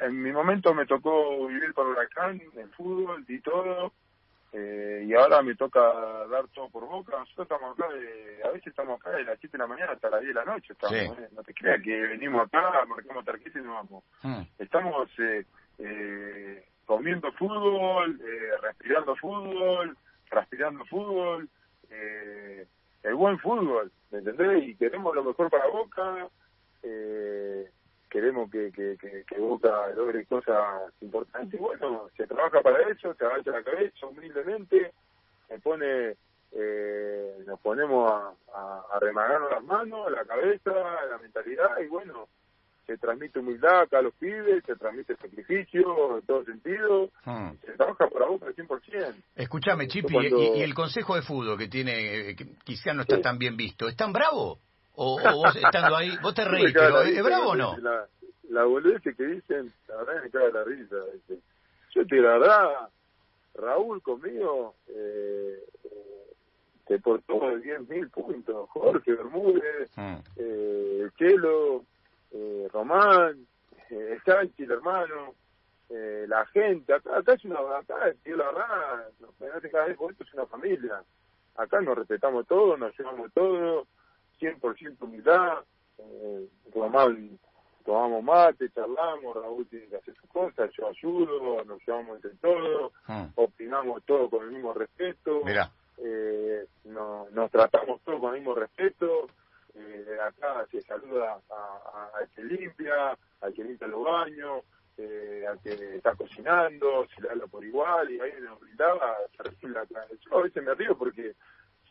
en 0.00 0.22
mi 0.22 0.32
momento 0.32 0.74
me 0.74 0.86
tocó 0.86 1.46
vivir 1.46 1.72
para 1.74 1.88
Huracán, 1.88 2.40
el 2.56 2.68
fútbol 2.70 3.24
y 3.28 3.40
todo, 3.40 3.92
eh, 4.52 5.04
y 5.06 5.14
ahora 5.14 5.42
me 5.42 5.54
toca 5.54 5.80
dar 6.28 6.46
todo 6.48 6.68
por 6.70 6.86
Boca. 6.86 7.18
Nosotros 7.18 7.46
estamos 7.50 7.78
acá, 7.78 7.92
de, 7.92 8.40
a 8.44 8.48
veces 8.48 8.68
estamos 8.68 9.00
acá 9.00 9.10
de 9.10 9.24
las 9.24 9.38
7 9.40 9.56
de 9.56 9.62
la 9.62 9.66
mañana 9.66 9.92
hasta 9.92 10.10
las 10.10 10.20
10 10.20 10.34
de 10.34 10.40
la 10.44 10.44
noche. 10.52 10.72
Estamos, 10.72 10.96
Sí. 11.16 11.22
eh, 11.22 11.28
No 11.32 11.42
te 11.42 11.54
creas 11.54 11.82
que 11.82 12.00
venimos 12.00 12.46
acá, 12.46 12.84
marcamos 12.86 13.24
tarjeta 13.24 13.58
y 13.58 13.62
nos 13.62 13.74
vamos. 13.74 14.04
Mm. 14.22 14.42
Estamos 14.58 15.08
eh, 15.18 15.44
eh, 15.78 16.64
comiendo 16.86 17.32
fútbol, 17.32 18.20
eh, 18.20 18.50
respirando 18.62 19.16
fútbol, 19.16 19.96
transpirando 20.28 20.84
fútbol, 20.86 21.48
eh, 21.90 22.66
el 23.02 23.14
buen 23.14 23.38
fútbol, 23.38 23.90
¿me 24.10 24.18
entendés? 24.18 24.64
Y 24.68 24.76
queremos 24.76 25.14
lo 25.14 25.24
mejor 25.24 25.50
para 25.50 25.66
Boca, 25.66 26.28
eh, 26.82 27.70
queremos 28.14 28.48
que, 28.48 28.70
que, 28.70 28.96
que, 28.96 29.24
que 29.26 29.38
Boca 29.40 29.88
logre 29.96 30.24
cosas 30.26 30.92
importantes. 31.00 31.54
Y 31.58 31.62
bueno, 31.62 32.08
se 32.16 32.28
trabaja 32.28 32.60
para 32.62 32.88
eso, 32.88 33.12
se 33.14 33.24
agacha 33.26 33.50
la 33.50 33.64
cabeza 33.64 34.06
humildemente, 34.06 34.92
se 35.48 35.58
pone, 35.58 36.14
eh, 36.52 37.38
nos 37.44 37.58
ponemos 37.58 38.08
a, 38.08 38.32
a, 38.54 39.00
las 39.04 39.64
manos, 39.64 40.12
la 40.12 40.24
cabeza, 40.24 40.70
la 41.10 41.18
mentalidad 41.18 41.76
y 41.84 41.88
bueno, 41.88 42.28
se 42.86 42.96
transmite 42.98 43.40
humildad 43.40 43.80
acá 43.80 43.98
a 43.98 44.02
los 44.02 44.14
pibes, 44.14 44.62
se 44.64 44.76
transmite 44.76 45.16
sacrificio 45.16 46.18
en 46.18 46.26
todo 46.26 46.44
sentido, 46.44 47.10
Mm. 47.24 47.50
se 47.66 47.72
trabaja 47.72 48.06
para 48.08 48.26
Boca 48.26 48.46
al 48.46 48.54
100%. 48.54 49.14
Escúchame, 49.34 49.88
Chipi, 49.88 50.12
Cuando- 50.12 50.38
y, 50.38 50.58
y 50.58 50.62
el 50.62 50.72
consejo 50.74 51.16
de 51.16 51.22
fútbol 51.22 51.58
que 51.58 51.66
tiene, 51.66 52.30
eh, 52.30 52.36
que 52.36 52.46
quizá 52.62 52.92
no 52.94 53.02
está 53.02 53.16
Sí. 53.16 53.22
tan 53.22 53.38
bien 53.38 53.56
visto, 53.56 53.88
¿es 53.88 53.96
tan 53.96 54.12
bravo? 54.12 54.60
O, 54.96 55.16
o 55.20 55.36
vos 55.36 55.56
estando 55.56 55.96
ahí, 55.96 56.16
vos 56.22 56.34
te 56.34 56.44
reís, 56.48 56.72
pero 56.72 57.02
¿es 57.02 57.22
bravo 57.22 57.50
o 57.50 57.56
no? 57.56 57.76
La, 57.78 58.06
la 58.50 58.64
boludez 58.64 59.02
que 59.02 59.10
dicen, 59.26 59.72
la 59.88 59.96
verdad 59.96 60.22
me 60.22 60.30
caga 60.30 60.48
la 60.50 60.64
risa. 60.64 60.96
¿viste? 61.12 61.38
Yo 61.94 62.06
te 62.06 62.16
la 62.16 62.38
verdad, 62.38 62.88
Raúl 63.54 64.02
conmigo, 64.02 64.74
eh, 64.88 65.58
se 66.86 66.98
portó 66.98 67.34
de 67.50 67.56
10.000 67.78 68.10
puntos. 68.10 68.68
Jorge 68.70 69.12
Bermúdez, 69.14 69.90
Mm. 69.96 70.16
eh, 70.36 71.08
Chelo, 71.16 71.84
eh, 72.32 72.68
Román, 72.72 73.46
eh, 73.90 74.18
Sánchez, 74.24 74.60
el 74.60 74.70
hermano, 74.72 75.34
eh, 75.90 76.24
la 76.28 76.44
gente, 76.46 76.92
acá, 76.92 77.18
acá 77.18 77.32
es 77.34 77.44
una, 77.44 77.58
acá, 77.78 78.12
tío, 78.22 78.36
la 78.36 78.46
verdad, 78.46 79.08
no, 79.20 79.28
cada 79.38 79.86
vez 79.86 79.96
esto 80.10 80.24
es 80.24 80.34
una 80.34 80.46
familia. 80.46 81.02
Acá 81.56 81.80
nos 81.80 81.96
respetamos 81.96 82.46
todos, 82.46 82.78
nos 82.78 82.96
llevamos 82.98 83.32
todos, 83.32 83.86
100% 84.40 84.96
humildad, 85.02 85.58
eh, 85.98 86.48
Román, 86.74 87.38
tomamos 87.84 88.22
mate, 88.24 88.70
charlamos, 88.70 89.34
Raúl 89.36 89.66
tiene 89.68 89.86
que 89.86 89.96
hacer 89.96 90.14
sus 90.16 90.28
cosas, 90.30 90.70
yo 90.76 90.88
ayudo, 90.88 91.64
nos 91.64 91.80
llevamos 91.86 92.16
entre 92.16 92.34
todos, 92.40 92.92
Mm. 93.08 93.24
opinamos 93.36 94.02
todos 94.04 94.30
con 94.30 94.44
el 94.44 94.50
mismo 94.52 94.72
respeto 94.72 95.42
eh, 95.98 96.66
no, 96.84 97.28
nos 97.30 97.50
tratamos 97.50 98.00
todos 98.02 98.18
con 98.20 98.34
el 98.34 98.40
mismo 98.40 98.54
respeto. 98.54 99.28
Eh, 99.76 100.18
acá 100.22 100.66
se 100.70 100.80
saluda 100.82 101.40
a, 101.50 101.54
a- 101.54 102.10
al 102.18 102.28
que 102.30 102.42
limpia, 102.44 103.16
al 103.40 103.52
que 103.54 103.64
limpia 103.64 103.86
los 103.88 104.04
baños, 104.04 104.62
eh, 104.96 105.44
al 105.48 105.60
que 105.60 105.96
está 105.96 106.14
cocinando, 106.14 107.06
se 107.14 107.22
le 107.22 107.30
habla 107.30 107.46
por 107.48 107.64
igual 107.64 108.10
y 108.10 108.20
ahí 108.20 108.32
nos 108.40 108.60
brindaba. 108.60 109.16
Yo 110.20 110.38
a 110.38 110.42
veces 110.42 110.62
me 110.64 110.74
río 110.74 110.96
porque 110.96 111.34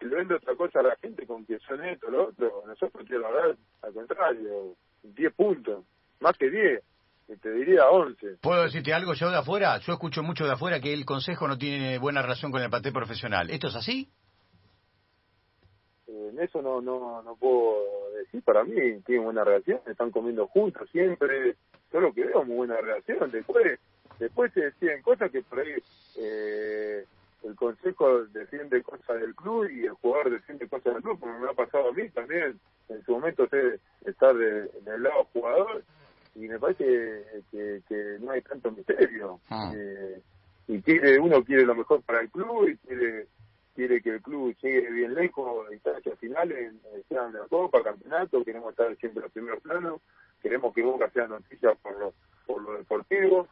si 0.04 0.10
le 0.10 0.16
vende 0.18 0.36
otra 0.36 0.56
cosa 0.56 0.80
a 0.80 0.84
la 0.84 0.96
gente 0.98 1.26
con 1.26 1.46
que 1.46 1.58
son 1.60 1.84
esto, 1.86 2.10
lo 2.10 2.30
otro, 2.30 2.64
nosotros 2.68 3.06
quiero 3.08 3.28
hablar 3.28 3.56
al 3.82 3.94
contrario, 3.94 4.76
10 5.04 5.34
puntos, 5.34 5.86
más 6.20 6.38
que 6.38 6.50
10, 6.50 6.84
y 7.30 7.36
te 7.38 7.52
diría 7.52 7.90
11. 7.90 8.38
¿Puedo 8.42 8.64
decirte 8.64 8.94
algo 8.94 9.14
yo 9.14 9.30
de 9.30 9.38
afuera? 9.38 9.78
Yo 9.80 9.94
escucho 9.94 10.22
mucho 10.22 10.46
de 10.46 10.52
afuera 10.52 10.82
que 10.82 10.94
el 10.94 11.06
consejo 11.06 11.48
no 11.48 11.58
tiene 11.58 11.98
buena 12.00 12.22
relación 12.22 12.52
con 12.52 12.62
el 12.62 12.70
paté 12.70 12.92
profesional. 12.92 13.50
¿Esto 13.50 13.68
es 13.68 13.76
así? 13.76 14.10
Eh, 16.08 16.30
en 16.34 16.40
eso 16.42 16.62
no, 16.62 16.82
no, 16.82 17.22
no 17.22 17.36
puedo 17.38 18.12
decir, 18.18 18.44
para 18.44 18.64
mí 18.66 18.76
tienen 19.06 19.24
buena 19.24 19.46
relación, 19.46 19.80
están 19.88 20.12
comiendo 20.12 20.48
juntos 20.48 20.90
siempre, 20.92 21.56
yo 21.94 22.00
lo 22.02 22.14
que 22.14 22.26
veo 22.26 22.44
muy 22.44 22.58
buena 22.58 22.76
relación, 22.76 23.32
después 23.32 23.80
después 24.20 24.52
se 24.54 24.62
deciden 24.62 25.02
cosas 25.02 25.32
que 25.32 25.42
por 25.42 25.60
ahí 25.60 25.74
eh, 26.18 27.06
el 27.44 27.56
consejo 27.56 28.24
defiende 28.26 28.82
cosas 28.84 29.20
del 29.20 29.36
club 29.36 29.70
y 29.70 29.84
el 29.86 29.92
jugador 29.94 30.32
defiende 30.32 30.68
cosas 30.68 30.94
del 30.94 31.04
club, 31.04 31.20
como 31.20 31.38
me 31.40 31.50
ha 31.50 31.54
pasado 31.54 31.90
a 31.90 31.94
mí 31.94 32.10
también, 32.10 32.60
en 32.90 33.04
su 33.06 33.12
momento 33.14 33.48
sé 33.50 33.80
estar 34.06 34.36
de- 34.36 34.68
del 34.86 35.04
lado 35.04 35.26
jugador 35.34 35.84
y 36.36 36.48
me 36.48 36.58
parece 36.60 37.24
que, 37.52 37.82
que 37.88 38.18
no 38.22 38.32
hay 38.32 38.42
tanto 38.42 38.72
misterio. 38.72 39.40
Ah. 39.50 39.72
Eh, 39.76 40.22
y 40.68 40.82
quiere 40.82 41.20
uno 41.20 41.44
quiere 41.44 41.66
lo 41.66 41.76
mejor 41.76 42.02
para 42.04 42.22
el 42.22 42.30
club 42.32 42.70
y 42.70 42.78
quiere 42.78 43.28
quiere 43.76 44.02
que 44.02 44.12
el 44.12 44.22
club 44.22 44.56
llegue 44.62 44.90
bien 44.92 45.16
lejos, 45.16 45.72
instancias 45.74 46.18
finales, 46.20 46.74
sean 47.10 47.34
la 47.34 47.48
Copa, 47.48 47.82
Campeonato, 47.84 48.44
queremos 48.46 48.70
estar 48.70 48.96
siempre 48.98 49.20
en 49.20 49.24
los 49.24 49.32
primeros 49.32 49.62
planos, 49.62 50.00
queremos 50.44 50.74
que 50.76 50.84
Boca 50.84 51.10
sea 51.10 51.28
noticia 51.28 51.74
por 51.82 52.00
lo, 52.00 52.14
por 52.46 52.62
lo 52.62 52.74
deportivo 52.78 53.48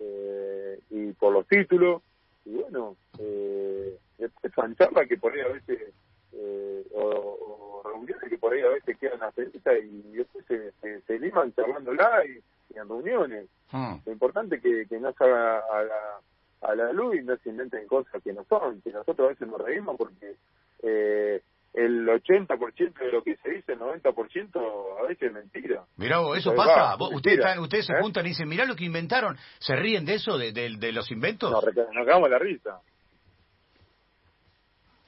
eh, 0.00 0.80
y 0.90 1.12
por 1.12 1.32
los 1.32 1.46
títulos, 1.46 2.02
y 2.44 2.54
bueno, 2.54 2.96
eh, 3.18 3.98
después 4.18 4.52
son 4.54 4.74
charlas 4.76 5.06
que 5.08 5.16
por 5.16 5.32
ahí 5.32 5.40
a 5.40 5.48
veces, 5.48 5.92
eh, 6.32 6.84
o, 6.94 7.82
o 7.82 7.82
reuniones 7.88 8.28
que 8.28 8.38
por 8.38 8.52
ahí 8.52 8.60
a 8.62 8.68
veces 8.68 8.98
quedan 8.98 9.22
atentas 9.22 9.78
y 9.82 10.16
después 10.16 10.44
se, 10.46 10.72
se, 10.80 11.00
se 11.02 11.18
liman 11.18 11.52
charlándola 11.54 12.24
y, 12.26 12.40
y 12.74 12.78
en 12.78 12.88
reuniones. 12.88 13.46
Mm. 13.70 13.94
Lo 14.04 14.12
importante 14.12 14.56
es 14.56 14.62
que, 14.62 14.86
que 14.86 14.98
no 14.98 15.12
salga 15.12 15.58
a 15.58 15.82
la, 15.82 16.20
a 16.62 16.74
la 16.74 16.92
luz 16.92 17.16
y 17.16 17.22
no 17.22 17.36
se 17.38 17.50
inventen 17.50 17.86
cosas 17.86 18.22
que 18.22 18.32
no 18.32 18.44
son, 18.44 18.80
que 18.82 18.92
nosotros 18.92 19.26
a 19.26 19.30
veces 19.30 19.48
nos 19.48 19.60
reímos 19.60 19.96
porque 19.96 20.36
eh, 20.82 21.42
el 21.74 22.06
80% 22.06 22.92
de 22.98 23.12
lo 23.12 23.22
que 23.22 23.36
se 23.36 23.50
dice, 23.50 23.72
el 23.72 23.78
90% 23.78 24.98
a 24.98 25.02
veces 25.08 25.22
es 25.22 25.32
mentira. 25.32 25.84
Mirá 25.96 26.18
vos, 26.18 26.36
eso 26.36 26.54
pasa. 26.54 26.82
va, 26.82 26.96
Vos- 26.96 27.14
ustedes, 27.14 27.38
están- 27.38 27.58
ustedes 27.60 27.86
se 27.86 27.92
¿Eh? 27.94 28.00
juntan 28.00 28.26
y 28.26 28.30
dicen, 28.30 28.48
mirá 28.48 28.64
lo 28.66 28.76
que 28.76 28.84
inventaron. 28.84 29.38
¿Se 29.58 29.74
ríen 29.74 30.04
de 30.04 30.14
eso, 30.14 30.36
de, 30.36 30.52
de- 30.52 30.76
de 30.76 30.92
los 30.92 31.10
inventos? 31.10 31.50
Nos, 31.50 31.64
cagamos 31.64 32.28
la 32.28 32.38
risa. 32.38 32.80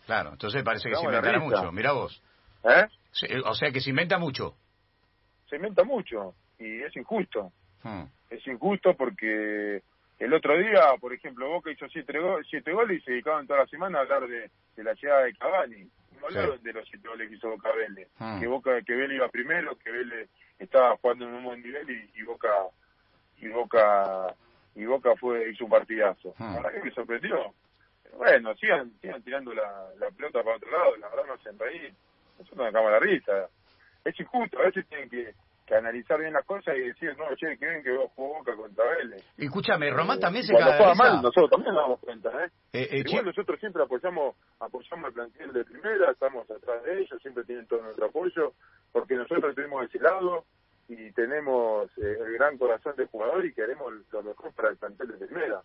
Claro, 0.06 0.30
entonces 0.32 0.62
parece 0.62 0.88
que 0.90 0.96
se 0.96 1.20
risa. 1.20 1.38
mucho. 1.38 1.72
Mirá 1.72 1.92
vos. 1.92 2.22
¿Eh? 2.64 2.86
Se- 3.12 3.40
o 3.40 3.54
sea 3.54 3.70
que 3.70 3.80
se 3.80 3.90
inventa 3.90 4.18
mucho. 4.18 4.54
Se 5.48 5.56
inventa 5.56 5.84
mucho 5.84 6.34
y 6.58 6.82
es 6.82 6.94
injusto. 6.96 7.52
Mm. 7.82 8.04
Es 8.30 8.46
injusto 8.46 8.94
porque 8.96 9.82
el 10.18 10.32
otro 10.34 10.56
día, 10.58 10.80
por 11.00 11.12
ejemplo, 11.12 11.48
Boca 11.48 11.70
hizo 11.70 11.86
siete, 11.88 12.18
go- 12.18 12.38
siete 12.50 12.72
goles 12.72 13.00
y 13.00 13.04
se 13.04 13.10
dedicaban 13.12 13.46
toda 13.46 13.60
la 13.60 13.66
semana 13.66 13.98
a 13.98 14.02
hablar 14.02 14.26
de, 14.26 14.50
de 14.76 14.84
la 14.84 14.94
llegada 14.94 15.24
de 15.24 15.34
Cavani. 15.34 15.88
No 16.24 16.40
hablaron 16.40 16.62
de 16.62 16.72
los 16.72 16.88
siete 16.88 17.06
goles 17.08 17.28
que 17.28 17.36
hizo 17.36 17.50
Boca 17.50 17.70
Vélez. 17.72 18.08
Ah. 18.18 18.38
Que 18.40 18.46
Boca, 18.46 18.80
que 18.82 18.94
Vélez 18.94 19.16
iba 19.16 19.28
primero, 19.28 19.76
que 19.78 19.90
Vélez 19.90 20.28
estaba 20.58 20.96
jugando 20.96 21.28
en 21.28 21.34
un 21.34 21.44
buen 21.44 21.62
nivel 21.62 21.88
y, 21.90 22.20
y 22.20 22.22
Boca 22.22 22.50
y 23.40 23.48
Boca 23.48 24.34
y 24.74 24.84
Boca 24.86 25.14
fue 25.16 25.50
hizo 25.50 25.64
un 25.64 25.70
partidazo. 25.70 26.34
Ah. 26.38 26.54
La 26.56 26.62
verdad 26.62 26.72
que 26.80 26.88
me 26.88 26.94
sorprendió. 26.94 27.54
Bueno, 28.16 28.54
sigan, 28.56 28.92
sigan 29.00 29.22
tirando 29.22 29.52
la, 29.52 29.88
la 29.98 30.10
pelota 30.10 30.42
para 30.42 30.56
otro 30.56 30.70
lado, 30.70 30.96
la 30.96 31.08
verdad 31.08 31.24
no 31.26 31.32
hacen 31.34 31.58
reír. 31.58 31.92
Nosotros 32.38 32.58
nos 32.58 32.68
acabamos 32.68 32.92
la 32.92 33.00
risa. 33.00 33.48
Es 34.04 34.18
injusto, 34.20 34.58
a 34.58 34.62
veces 34.62 34.86
tienen 34.86 35.10
que, 35.10 35.34
que 35.66 35.74
analizar 35.74 36.20
bien 36.20 36.32
las 36.32 36.44
cosas 36.44 36.76
y 36.76 36.80
decir, 36.80 37.16
no, 37.16 37.24
che, 37.36 37.56
que 37.56 37.66
ven 37.66 37.82
que 37.82 37.92
vos 37.92 38.10
jugó 38.14 38.38
Boca 38.38 38.54
contra 38.54 38.84
Vélez. 38.96 39.24
Escúchame, 39.38 39.90
Román 39.90 40.18
Eh, 40.18 40.20
también 40.20 40.44
se 40.44 40.52
cuando 40.52 40.72
juega 40.72 40.94
mal, 40.94 41.22
nosotros 41.22 41.50
también 41.50 41.74
nos 41.74 41.82
damos 41.84 42.00
cuenta, 42.00 42.28
¿eh? 42.44 42.50
Eh, 42.72 42.88
eh, 42.90 43.02
Igual 43.06 43.24
nosotros 43.26 43.58
siempre 43.60 43.82
apoyamos 43.82 44.36
apoyamos 44.60 45.06
al 45.06 45.12
plantel 45.12 45.52
de 45.52 45.64
primera, 45.64 46.10
estamos 46.10 46.50
atrás 46.50 46.82
de 46.84 47.00
ellos, 47.00 47.20
siempre 47.22 47.44
tienen 47.44 47.66
todo 47.66 47.82
nuestro 47.82 48.06
apoyo, 48.06 48.52
porque 48.92 49.14
nosotros 49.14 49.54
tenemos 49.54 49.84
ese 49.86 49.98
lado 50.00 50.44
y 50.88 51.10
tenemos 51.12 51.90
eh, 51.96 52.14
el 52.26 52.34
gran 52.34 52.58
corazón 52.58 52.94
de 52.96 53.06
jugador 53.06 53.44
y 53.46 53.54
queremos 53.54 53.90
lo 54.12 54.22
mejor 54.22 54.52
para 54.54 54.68
el 54.68 54.76
plantel 54.76 55.08
de 55.08 55.26
primera. 55.26 55.62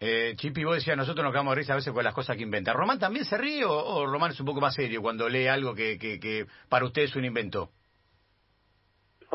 eh, 0.00 0.32
Chipi, 0.36 0.64
vos 0.64 0.76
decías, 0.76 0.96
nosotros 0.96 1.22
nos 1.22 1.32
cagamos 1.32 1.54
de 1.54 1.60
risa 1.60 1.74
a 1.74 1.76
veces 1.76 1.92
con 1.92 2.02
las 2.04 2.14
cosas 2.14 2.36
que 2.36 2.42
inventa. 2.42 2.72
¿Román 2.72 2.98
también 2.98 3.26
se 3.26 3.36
ríe 3.36 3.66
o, 3.66 3.70
o 3.72 4.06
Román 4.06 4.30
es 4.30 4.40
un 4.40 4.46
poco 4.46 4.62
más 4.62 4.74
serio 4.74 5.02
cuando 5.02 5.28
lee 5.28 5.46
algo 5.46 5.74
que, 5.74 5.98
que, 5.98 6.18
que 6.18 6.46
para 6.70 6.86
usted 6.86 7.02
es 7.02 7.16
un 7.16 7.26
invento? 7.26 7.70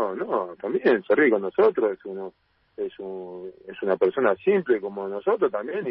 No, 0.01 0.15
no, 0.15 0.55
también 0.55 1.03
se 1.03 1.15
ríe 1.15 1.29
con 1.29 1.41
nosotros, 1.43 1.91
es 1.97 2.03
uno 2.05 2.33
es 2.77 2.97
un, 2.99 3.51
es 3.67 3.81
una 3.83 3.95
persona 3.97 4.35
simple 4.37 4.79
como 4.81 5.07
nosotros 5.07 5.51
también 5.51 5.85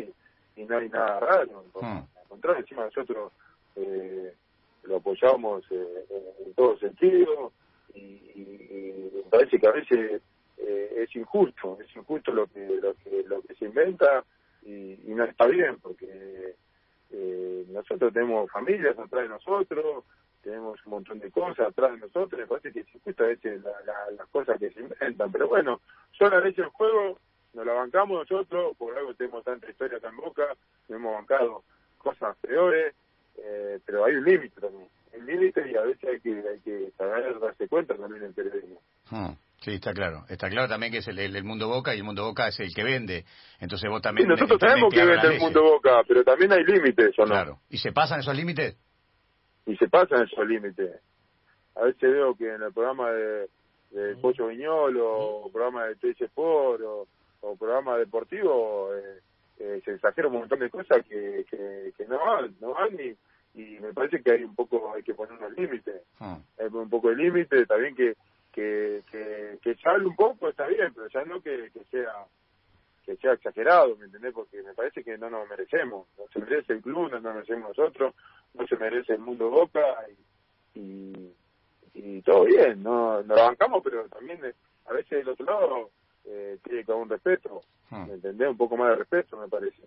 y, 0.57 0.61
y 0.63 0.65
no 0.65 0.79
hay 0.79 0.89
nada 0.89 1.21
raro. 1.21 1.65
Hmm. 1.81 1.85
Al 1.85 2.29
contrario, 2.29 2.61
encima 2.63 2.85
nosotros 2.87 3.33
eh, 3.77 4.35
lo 4.85 4.97
apoyamos 4.97 5.63
eh, 5.71 6.05
en, 6.11 6.47
en 6.49 6.55
todo 6.55 6.77
sentido 6.79 7.53
y, 7.95 8.01
y- 8.01 9.11
y 9.15 9.23
parece 9.31 9.59
que 9.61 9.67
a 9.69 9.73
veces 9.73 10.23
eh, 10.59 10.95
es 10.97 11.15
injusto, 11.17 11.79
es 11.81 11.95
injusto 11.95 12.33
lo 12.33 12.47
que 12.47 12.67
lo 12.83 12.95
que 12.95 13.23
lo 13.27 13.43
que 13.43 13.55
se 13.55 13.67
inventa 13.67 14.25
y, 14.63 14.93
y 15.11 15.15
no 15.15 15.25
está 15.25 15.47
bien 15.47 15.79
porque 15.81 16.55
eh, 17.13 17.65
nosotros 17.69 18.13
tenemos 18.13 18.51
familias 18.51 18.99
atrás 18.99 19.23
de 19.25 19.29
nosotros, 19.29 20.05
tenemos 20.43 20.79
un 20.87 20.91
montón 20.91 21.19
de 21.19 21.31
cosas 21.31 21.69
atrás 21.69 21.93
de 21.93 21.99
nosotros, 21.99 22.41
me 22.41 22.47
parece 22.47 22.73
que 22.73 22.85
justo 23.05 23.25
a 23.25 23.29
veces 23.29 23.63
las 24.17 24.29
cosas 24.29 24.59
que 24.59 24.71
se 24.71 24.81
inventan, 24.81 25.31
pero 25.31 25.49
bueno, 25.49 25.81
son 26.19 26.33
a 26.33 26.41
veces 26.41 26.59
el 26.59 26.71
juego, 26.71 27.19
nos 27.55 27.67
la 27.67 27.73
bancamos 27.75 28.29
nosotros, 28.29 28.77
por 28.77 28.97
algo 28.97 29.15
tenemos 29.15 29.45
tanta 29.45 29.71
historia 29.71 30.01
tan 30.01 30.17
boca, 30.17 30.45
hemos 30.89 31.15
bancado 31.15 31.63
cosas 31.99 32.37
peores, 32.39 32.95
eh, 33.39 33.79
pero 33.85 34.05
hay 34.05 34.15
un 34.15 34.25
límite 34.25 34.61
también, 34.61 34.89
un 35.15 35.27
límite 35.27 35.71
y 35.71 35.77
a 35.77 35.83
veces 35.83 36.11
hay 36.11 36.21
que, 36.21 36.49
hay 36.49 36.61
que 36.61 36.91
saber 36.97 37.39
darse 37.39 37.69
cuenta 37.69 37.95
también 37.97 38.23
en 38.23 38.29
el 38.29 38.35
periodismo. 38.35 38.81
Hmm. 39.11 39.33
Sí, 39.61 39.73
está 39.73 39.93
claro. 39.93 40.25
Está 40.31 40.49
claro 40.49 40.69
también 40.69 40.91
que 40.91 40.99
es 40.99 41.09
el, 41.09 41.45
mundo 41.45 41.69
Boca 41.69 41.95
y 41.95 41.99
el 41.99 42.05
mundo 42.05 42.25
Boca 42.25 42.49
es 42.49 42.59
el 42.61 42.73
que 42.75 42.83
vende. 42.83 43.27
Entonces 43.61 43.91
vos 43.91 44.01
también... 44.01 44.27
nosotros 44.27 44.59
sabemos 44.59 44.93
que 44.93 45.05
vende 45.05 45.35
el 45.35 45.39
mundo 45.39 45.63
Boca, 45.63 46.03
pero 46.09 46.25
también 46.25 46.51
hay 46.53 46.65
límites, 46.65 47.11
¿o 47.19 47.23
no? 47.23 47.29
Claro. 47.29 47.59
¿Y 47.69 47.77
se 47.77 47.93
pasan 47.93 48.21
esos 48.21 48.35
límites? 48.35 48.79
Y 49.71 49.77
se 49.77 49.89
pasan 49.89 50.25
esos 50.25 50.47
límites. 50.47 51.01
A 51.77 51.83
veces 51.83 52.01
veo 52.03 52.35
que 52.35 52.55
en 52.55 52.63
el 52.63 52.73
programa 52.73 53.11
de, 53.13 53.49
de 53.91 54.17
Pollo 54.17 54.49
Viñolo, 54.49 55.19
o 55.45 55.53
programa 55.53 55.87
de 55.87 55.97
TC 55.97 56.23
Sport, 56.23 56.83
o, 56.83 57.07
o 57.43 57.57
programa 57.57 57.97
deportivo, 57.97 58.91
eh, 58.95 59.21
eh, 59.61 59.83
se 59.85 59.93
exagera 59.93 60.29
un 60.29 60.35
montón 60.35 60.59
de 60.59 60.71
cosas 60.71 61.05
que, 61.07 61.45
que, 61.49 62.07
no 62.07 62.19
van, 62.19 62.55
no 62.61 62.75
van 62.75 62.97
y, 62.99 63.61
y 63.61 63.79
me 63.79 63.93
parece 63.93 64.23
que 64.23 64.33
hay 64.33 64.43
un 64.43 64.55
poco, 64.55 64.93
hay 64.95 65.03
que 65.03 65.15
poner 65.15 65.39
unos 65.39 65.53
límites. 65.53 66.03
Ah. 66.19 66.39
Hay 66.59 66.67
un 66.67 66.91
poco 66.91 67.11
de 67.11 67.17
límite, 67.17 67.67
también 67.67 67.95
que 67.95 68.17
que, 68.53 69.03
que, 69.11 69.59
que 69.63 69.75
se 69.77 69.89
hable 69.89 70.07
un 70.07 70.17
poco 70.17 70.49
está 70.49 70.67
bien, 70.67 70.93
pero 70.95 71.09
ya 71.09 71.25
no 71.25 71.41
que, 71.41 71.71
que 71.73 71.85
sea 71.91 72.13
que 73.11 73.17
sea 73.17 73.33
exagerado, 73.33 73.97
¿me 73.97 74.07
entendés? 74.07 74.33
Porque 74.33 74.63
me 74.63 74.73
parece 74.73 75.03
que 75.03 75.19
no 75.19 75.29
nos 75.29 75.49
merecemos, 75.49 76.07
no 76.17 76.25
se 76.33 76.39
merece 76.39 76.75
el 76.75 76.83
club, 76.83 77.11
no 77.11 77.21
nos 77.21 77.35
merecemos 77.35 77.77
nosotros, 77.77 78.15
no 78.55 78.67
se 78.67 78.77
merece 78.77 79.15
el 79.15 79.19
mundo 79.19 79.51
Boca 79.51 79.81
y, 80.75 81.33
y, 81.95 82.23
todo 82.23 82.45
bien, 82.45 82.83
no 82.83 83.23
nos 83.23 83.37
la 83.37 83.47
bancamos, 83.47 83.83
pero 83.83 84.09
también 84.09 84.45
eh, 84.45 84.55
a 84.87 84.93
veces 84.93 85.11
del 85.11 85.31
otro 85.31 85.45
lado 85.45 85.91
eh, 86.25 86.59
tiene 86.63 86.85
que 86.85 86.93
haber 86.93 87.03
un 87.03 87.11
respeto, 87.11 87.61
hmm. 87.91 88.07
¿me 88.07 88.15
entendés? 88.15 88.49
Un 88.49 88.57
poco 88.57 88.77
más 88.77 88.91
de 88.91 88.97
respeto, 88.97 89.37
me 89.37 89.49
parece. 89.49 89.83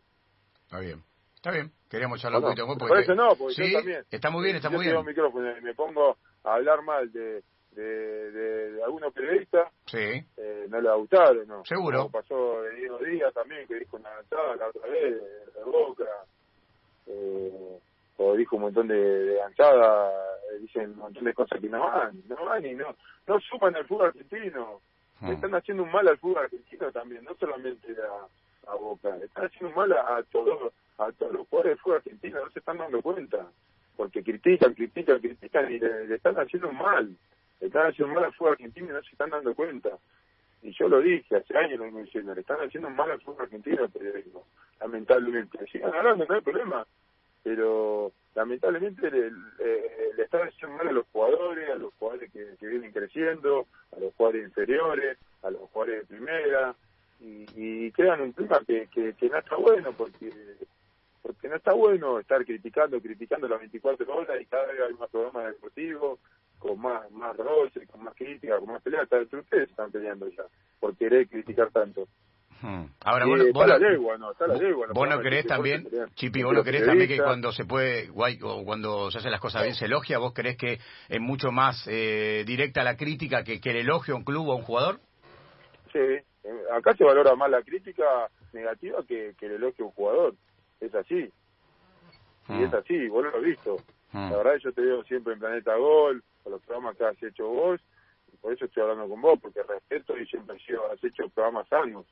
Está 0.66 0.80
bien. 0.80 1.02
Está 1.36 1.52
bien, 1.52 1.74
queríamos 1.90 2.22
charlar 2.22 2.40
un 2.40 2.46
poquito 2.46 2.66
con 2.66 2.78
vos. 2.78 2.90
Porque... 2.90 3.16
no, 3.16 3.36
porque 3.36 3.54
¿Sí? 3.54 3.72
yo 3.72 3.80
también. 3.80 4.06
Está 4.10 4.30
muy 4.30 4.44
bien, 4.46 4.56
está 4.56 4.70
muy 4.70 4.86
bien. 4.86 5.06
micrófono 5.06 5.58
y 5.58 5.62
me 5.62 5.74
pongo 5.74 6.18
a 6.46 6.54
hablar 6.54 6.82
mal 6.84 7.12
de, 7.12 7.44
de, 7.76 8.32
de, 8.32 8.84
algunos 8.84 9.14
periodistas, 9.14 9.72
sí. 9.86 10.24
eh, 10.38 10.66
no 10.70 10.82
le 10.82 10.90
ha 10.90 10.96
gustado, 10.96 11.46
¿no? 11.46 11.64
Seguro. 11.66 12.10
pasó 12.10 12.62
de 12.64 12.76
Diego 12.76 12.98
Díaz 13.00 13.34
también, 13.34 13.68
que 13.68 13.76
dijo 13.76 13.98
una 13.98 14.10
avanzada 14.10 14.56
la 14.56 14.68
otra 14.68 14.88
vez, 14.90 15.22
de 15.56 15.64
Boca, 15.64 16.06
eh, 17.08 17.80
o 18.18 18.36
dijo 18.36 18.56
un 18.56 18.64
montón 18.64 18.88
de, 18.88 18.96
de 18.96 19.38
eh, 19.38 20.60
dicen 20.62 20.92
un 20.92 20.98
montón 20.98 21.24
de 21.24 21.34
cosas 21.34 21.60
que 21.60 21.70
no 21.70 21.80
van, 21.80 22.22
no 22.28 22.46
van 22.46 22.66
y 22.66 22.74
no, 22.74 22.96
no 23.28 23.40
suman 23.40 23.76
al 23.76 23.86
fútbol 23.86 24.08
argentino. 24.08 24.80
Hmm. 25.20 25.32
están 25.32 25.56
haciendo 25.56 25.84
un 25.84 25.92
mal 25.92 26.08
al 26.08 26.18
fútbol 26.18 26.44
argentino 26.44 26.92
también, 26.92 27.24
no 27.24 27.34
solamente 27.36 27.96
a, 28.02 28.72
a 28.72 28.76
Boca, 28.76 29.16
están 29.18 29.46
haciendo 29.46 29.70
un 29.70 29.76
mal 29.76 29.92
a, 29.94 30.18
a 30.18 30.24
todos 30.24 30.74
a 30.98 31.12
todos 31.14 31.34
los 31.34 31.48
jugadores 31.48 31.72
del 31.72 31.80
fútbol 31.80 31.98
argentino, 31.98 32.40
no 32.44 32.52
se 32.52 32.60
están 32.60 32.78
dando 32.78 33.02
cuenta, 33.02 33.48
porque 33.96 34.24
critican, 34.24 34.74
critican, 34.74 35.20
critican 35.20 35.72
y 35.72 35.80
le 35.80 36.16
están 36.16 36.36
haciendo 36.36 36.72
mal 36.72 37.16
están 37.68 37.88
haciendo 37.88 38.14
mal 38.14 38.26
al 38.26 38.34
fútbol 38.34 38.54
argentino 38.54 38.88
y 38.88 38.94
no 38.94 39.02
se 39.04 39.12
están 39.12 39.30
dando 39.30 39.54
cuenta. 39.56 39.90
Y 40.62 40.72
yo 40.72 40.88
lo 40.88 41.02
dije, 41.02 41.36
hace 41.36 41.58
años 41.58 41.80
lo 41.80 41.86
vengo 41.86 42.00
diciendo, 42.00 42.34
le 42.34 42.42
están 42.42 42.60
haciendo 42.62 42.90
mal 42.90 43.12
al 43.12 43.22
fútbol 43.22 43.44
argentino 43.44 43.88
periodismo, 43.90 44.46
lamentablemente. 44.80 45.66
Sigan 45.68 45.94
hablando, 45.94 46.26
no 46.26 46.36
hay 46.36 46.42
problema, 46.42 46.88
pero 47.44 48.12
lamentablemente 48.36 49.12
le, 49.12 49.32
le, 49.32 50.24
están 50.24 50.48
haciendo 50.48 50.78
mal 50.78 50.88
a 50.88 50.92
los 50.94 51.06
jugadores, 51.12 51.70
a 51.70 51.76
los 51.76 51.94
jugadores 51.96 52.32
que, 52.32 52.56
que, 52.60 52.68
vienen 52.68 52.92
creciendo, 52.92 53.68
a 53.96 54.00
los 54.00 54.14
jugadores 54.16 54.48
inferiores, 54.48 55.18
a 55.42 55.52
los 55.52 55.62
jugadores 55.72 56.02
de 56.02 56.16
primera, 56.16 56.76
y, 57.20 57.46
y 57.56 57.92
crean 57.92 58.22
un 58.22 58.32
clima 58.32 58.60
que, 58.66 58.88
que, 58.88 59.14
que 59.14 59.30
no 59.30 59.38
está 59.38 59.56
bueno, 59.56 59.92
porque 59.94 60.32
porque 61.24 61.48
no 61.48 61.56
está 61.56 61.74
bueno 61.74 62.20
estar 62.20 62.44
criticando, 62.46 63.00
criticando 63.00 63.48
las 63.48 63.60
24 63.60 64.14
horas 64.14 64.42
y 64.42 64.46
cada 64.46 64.68
vez 64.68 64.82
hay 64.82 64.94
más 64.94 65.10
programas 65.10 65.54
deportivos, 65.54 66.20
con 66.64 66.80
más, 66.80 67.12
más 67.12 67.36
roce, 67.36 67.86
con 67.88 68.04
más 68.06 68.16
crítica, 68.16 68.58
con 68.58 68.70
más 68.70 68.82
pelea, 68.82 69.04
ustedes 69.04 69.70
están 69.70 69.92
peleando 69.92 70.30
ya, 70.30 70.44
por 70.80 70.96
querer 70.96 71.28
criticar 71.28 71.70
tanto. 71.72 72.08
Hmm. 72.62 72.86
Ahora, 73.04 73.26
vos, 73.26 73.40
vos, 73.54 73.68
la 73.68 73.78
legua, 73.78 74.18
no, 74.18 74.32
está 74.32 74.48
la 74.48 74.56
legua, 74.56 74.88
vos 74.94 75.10
no 75.10 75.20
querés 75.20 75.46
también, 75.46 75.86
Chipi, 76.16 76.42
vos 76.42 76.54
no 76.54 76.64
querés 76.64 76.86
también 76.86 77.10
que 77.10 77.18
cuando 77.18 77.52
se 77.52 77.66
puede, 77.66 78.08
guay, 78.08 78.40
o 78.42 78.64
cuando 78.64 79.12
se 79.12 79.18
hacen 79.18 79.32
las 79.32 79.42
cosas 79.42 79.64
bien 79.64 79.76
se 79.76 79.86
elogia, 79.86 80.20
vos 80.20 80.32
crees 80.34 80.56
que 80.56 80.80
es 81.10 81.20
mucho 81.20 81.52
más 81.52 81.86
eh, 81.90 82.46
directa 82.48 82.82
la 82.86 82.96
crítica 82.96 83.44
que, 83.44 83.60
que 83.60 83.72
el 83.72 83.78
elogio 83.78 84.14
a 84.14 84.18
un 84.18 84.24
club 84.24 84.48
o 84.48 84.54
a 84.54 84.56
un 84.56 84.64
jugador? 84.64 85.02
Sí, 85.92 86.00
eh, 86.00 86.24
acá 86.72 86.96
se 86.96 87.04
valora 87.04 87.36
más 87.36 87.52
la 87.52 87.62
crítica 87.62 88.06
negativa 88.54 89.04
que, 89.06 89.34
que 89.38 89.48
el 89.48 89.54
elogio 89.54 89.84
a 89.84 89.88
un 89.90 89.94
jugador, 89.94 90.36
es 90.80 90.96
así. 90.96 91.30
Y 92.48 92.54
hmm. 92.54 92.64
es 92.64 92.74
así, 92.74 93.08
vos 93.10 93.26
lo 93.26 93.36
has 93.36 93.44
visto. 93.44 93.76
Hmm. 94.14 94.32
La 94.32 94.38
verdad 94.38 94.54
yo 94.64 94.72
te 94.72 94.82
veo 94.82 95.04
siempre 95.04 95.34
en 95.34 95.40
Planeta 95.40 95.76
Gol, 95.76 96.24
con 96.44 96.54
los 96.54 96.62
programas 96.62 96.98
que 96.98 97.06
has 97.06 97.24
hecho 97.24 97.48
vos, 97.48 97.82
y 98.32 98.38
por 98.38 98.54
eso 98.54 98.66
estoy 98.66 98.84
hablando 98.84 99.08
con 99.08 99.22
vos, 99.22 99.40
porque 99.42 99.64
respeto 99.64 100.18
y 100.18 100.26
siempre 100.28 100.58
has 100.58 101.04
hecho 101.04 101.30
programas 101.30 101.68
sanos. 101.68 102.06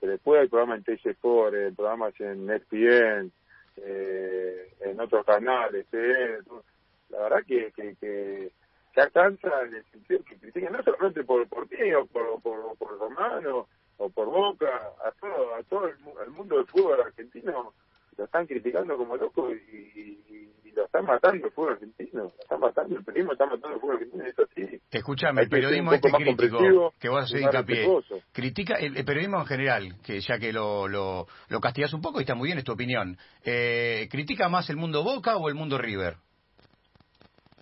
Pero 0.00 0.12
después 0.12 0.40
hay 0.40 0.48
programas 0.48 0.78
en 0.78 0.84
TC 0.84 1.06
Sport, 1.06 1.54
eh, 1.54 1.72
programas 1.76 2.18
en 2.20 2.50
ESPN, 2.50 3.32
eh, 3.76 4.74
en 4.80 5.00
otros 5.00 5.24
canales, 5.24 5.86
eh, 5.92 6.38
la 7.10 7.22
verdad 7.22 7.44
que, 7.46 7.72
que, 7.72 7.94
que, 7.96 8.52
que 8.94 9.00
en 9.00 9.74
el 9.74 9.84
sentido 9.90 10.24
que 10.24 10.36
critican 10.36 10.72
no 10.72 10.82
solamente 10.82 11.24
por, 11.24 11.46
por 11.48 11.70
mí 11.70 11.92
o 11.94 12.06
por, 12.06 12.40
por, 12.42 12.76
por 12.76 12.98
Romano 12.98 13.68
o 13.98 14.10
por 14.10 14.26
Boca, 14.26 14.92
a 15.04 15.12
todo, 15.12 15.54
a 15.54 15.62
todo 15.62 15.88
el, 15.88 16.30
mundo 16.30 16.56
del 16.56 16.66
fútbol 16.66 17.00
argentino 17.00 17.72
lo 18.16 18.24
están 18.24 18.46
criticando 18.46 18.96
como 18.96 19.16
loco 19.16 19.50
y, 19.52 20.50
lo 20.74 20.86
están 20.86 21.04
matando 21.04 21.46
el 21.46 21.52
fútbol 21.52 21.74
argentino, 21.74 22.22
lo 22.22 22.28
están 22.28 22.58
matando, 22.58 22.96
el 22.96 23.04
periodismo 23.04 23.32
está 23.32 23.44
matando 23.44 23.74
el 23.74 23.80
fútbol 23.80 23.96
argentino, 23.96 24.24
eso 24.24 24.42
sí. 24.54 24.80
Escúchame, 24.90 25.42
el 25.42 25.48
periodismo 25.50 25.92
este 25.92 26.10
crítico, 26.10 26.94
que 26.98 27.10
vos 27.10 27.24
haces 27.24 27.42
hincapié, 27.42 27.86
critica 28.32 28.76
el, 28.76 29.04
periodismo 29.04 29.40
en 29.40 29.46
general, 29.46 29.96
que 30.02 30.20
ya 30.20 30.38
que 30.38 30.50
lo, 30.50 30.88
lo, 30.88 31.26
lo 31.50 31.60
castigas 31.60 31.92
un 31.92 32.00
poco 32.00 32.20
y 32.20 32.22
está 32.22 32.34
muy 32.34 32.46
bien, 32.48 32.56
es 32.56 32.64
tu 32.64 32.72
opinión, 32.72 33.18
eh, 33.44 34.08
¿critica 34.10 34.48
más 34.48 34.70
el 34.70 34.76
mundo 34.76 35.04
Boca 35.04 35.36
o 35.36 35.50
el 35.50 35.54
mundo 35.54 35.76
River? 35.76 36.16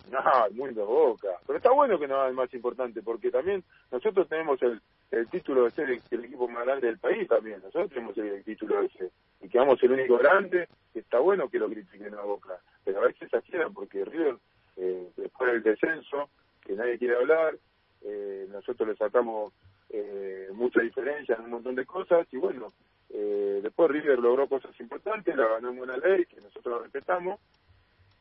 No, 0.09 0.45
el 0.45 0.53
mundo 0.55 0.85
Boca. 0.85 1.29
Pero 1.45 1.57
está 1.57 1.71
bueno 1.71 1.99
que 1.99 2.07
no 2.07 2.25
es 2.27 2.33
más 2.33 2.53
importante, 2.53 3.01
porque 3.01 3.29
también 3.29 3.61
nosotros 3.91 4.27
tenemos 4.29 4.61
el, 4.61 4.81
el 5.11 5.27
título 5.27 5.65
de 5.65 5.71
ser 5.71 5.89
el, 5.89 6.25
equipo 6.25 6.47
más 6.47 6.65
grande 6.65 6.87
del 6.87 6.97
país 6.97 7.27
también. 7.27 7.59
Nosotros 7.61 7.89
tenemos 7.89 8.17
el, 8.17 8.43
título 8.43 8.81
de 8.81 8.89
ser. 8.89 9.11
Y 9.41 9.49
que 9.49 9.57
vamos 9.57 9.81
el 9.83 9.91
único 9.91 10.17
grande, 10.17 10.67
está 10.93 11.19
bueno 11.19 11.49
que 11.49 11.59
lo 11.59 11.69
critiquen 11.69 12.13
a 12.13 12.21
Boca. 12.21 12.59
Pero 12.83 12.99
a 12.99 13.07
veces 13.07 13.23
exageran, 13.23 13.73
porque 13.73 14.05
River, 14.05 14.37
eh, 14.77 15.09
después 15.17 15.51
del 15.51 15.63
descenso, 15.63 16.29
que 16.61 16.73
nadie 16.73 16.97
quiere 16.97 17.15
hablar, 17.17 17.57
eh, 18.03 18.47
nosotros 18.49 18.87
le 18.87 18.95
sacamos 18.95 19.53
eh, 19.89 20.49
mucha 20.53 20.81
diferencia 20.81 21.35
en 21.35 21.41
un 21.41 21.51
montón 21.51 21.75
de 21.75 21.85
cosas, 21.85 22.25
y 22.31 22.37
bueno, 22.37 22.71
eh, 23.09 23.59
después 23.61 23.91
River 23.91 24.19
logró 24.19 24.47
cosas 24.47 24.71
importantes, 24.79 25.35
la 25.35 25.47
ganó 25.47 25.69
en 25.69 25.77
buena 25.77 25.97
ley, 25.97 26.25
que 26.25 26.39
nosotros 26.39 26.77
la 26.77 26.83
respetamos, 26.83 27.39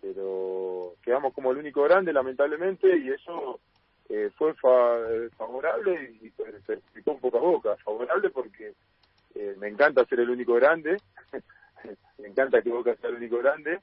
pero 0.01 0.95
quedamos 1.03 1.33
como 1.33 1.53
el 1.53 1.59
único 1.59 1.83
grande 1.85 2.13
lamentablemente 2.13 2.97
y 2.99 3.11
eso 3.11 3.61
eh, 4.13 4.29
fue 4.37 4.51
eh, 4.51 5.29
favorable 5.37 6.19
y 6.21 6.31
se 6.31 6.73
explicó 6.73 7.13
un 7.13 7.21
poco 7.21 7.39
a 7.39 7.41
boca 7.41 7.77
favorable 7.85 8.31
porque 8.31 8.75
eh, 9.37 9.55
me 9.59 9.69
encanta 9.69 10.05
ser 10.07 10.19
el 10.19 10.31
único 10.31 10.55
grande 10.55 10.97
me 12.19 12.27
encanta 12.29 12.61
que 12.61 12.71
Boca 12.71 12.97
sea 12.97 13.09
el 13.11 13.17
único 13.17 13.39
grande 13.39 13.79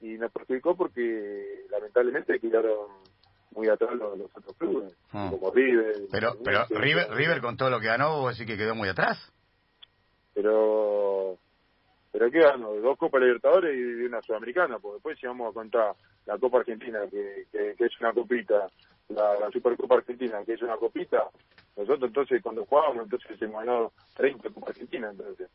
y 0.00 0.16
nos 0.16 0.30
perjudicó 0.30 0.76
porque 0.76 1.66
lamentablemente 1.70 2.38
quedaron 2.38 2.88
muy 3.50 3.68
atrás 3.68 3.94
los, 3.94 4.20
otros 4.32 4.56
clubes 4.56 4.96
ah. 5.12 5.28
como 5.30 5.50
River 5.50 6.02
pero 6.12 6.36
pero 6.44 6.66
River, 6.70 7.10
River 7.10 7.40
con 7.40 7.56
todo 7.56 7.70
lo 7.70 7.80
que 7.80 7.88
ganó 7.88 8.20
vos 8.20 8.38
decís 8.38 8.52
que 8.52 8.56
quedó 8.56 8.76
muy 8.76 8.88
atrás 8.88 9.32
pero 10.34 11.36
pero 12.14 12.30
¿qué 12.30 12.38
ganó? 12.38 12.72
Dos 12.74 12.96
Copas 12.96 13.22
Libertadores 13.22 13.76
y 13.76 14.04
una 14.04 14.22
Sudamericana, 14.22 14.78
porque 14.78 14.94
después 14.94 15.18
si 15.18 15.26
vamos 15.26 15.50
a 15.50 15.52
contar 15.52 15.96
la 16.26 16.38
Copa 16.38 16.58
Argentina, 16.58 17.00
que, 17.10 17.46
que, 17.50 17.74
es 17.76 18.00
una 18.00 18.12
copita, 18.12 18.68
la, 19.08 19.50
Supercopa 19.52 19.96
Argentina, 19.96 20.42
que 20.44 20.54
es 20.54 20.62
una 20.62 20.76
copita, 20.76 21.28
nosotros 21.76 22.08
entonces 22.08 22.42
cuando 22.42 22.64
jugábamos, 22.64 23.04
entonces 23.04 23.40
hemos 23.42 23.64
ganado 23.64 23.92
30 24.16 24.50
Copas 24.50 24.70
Argentinas, 24.70 25.12
entonces. 25.12 25.48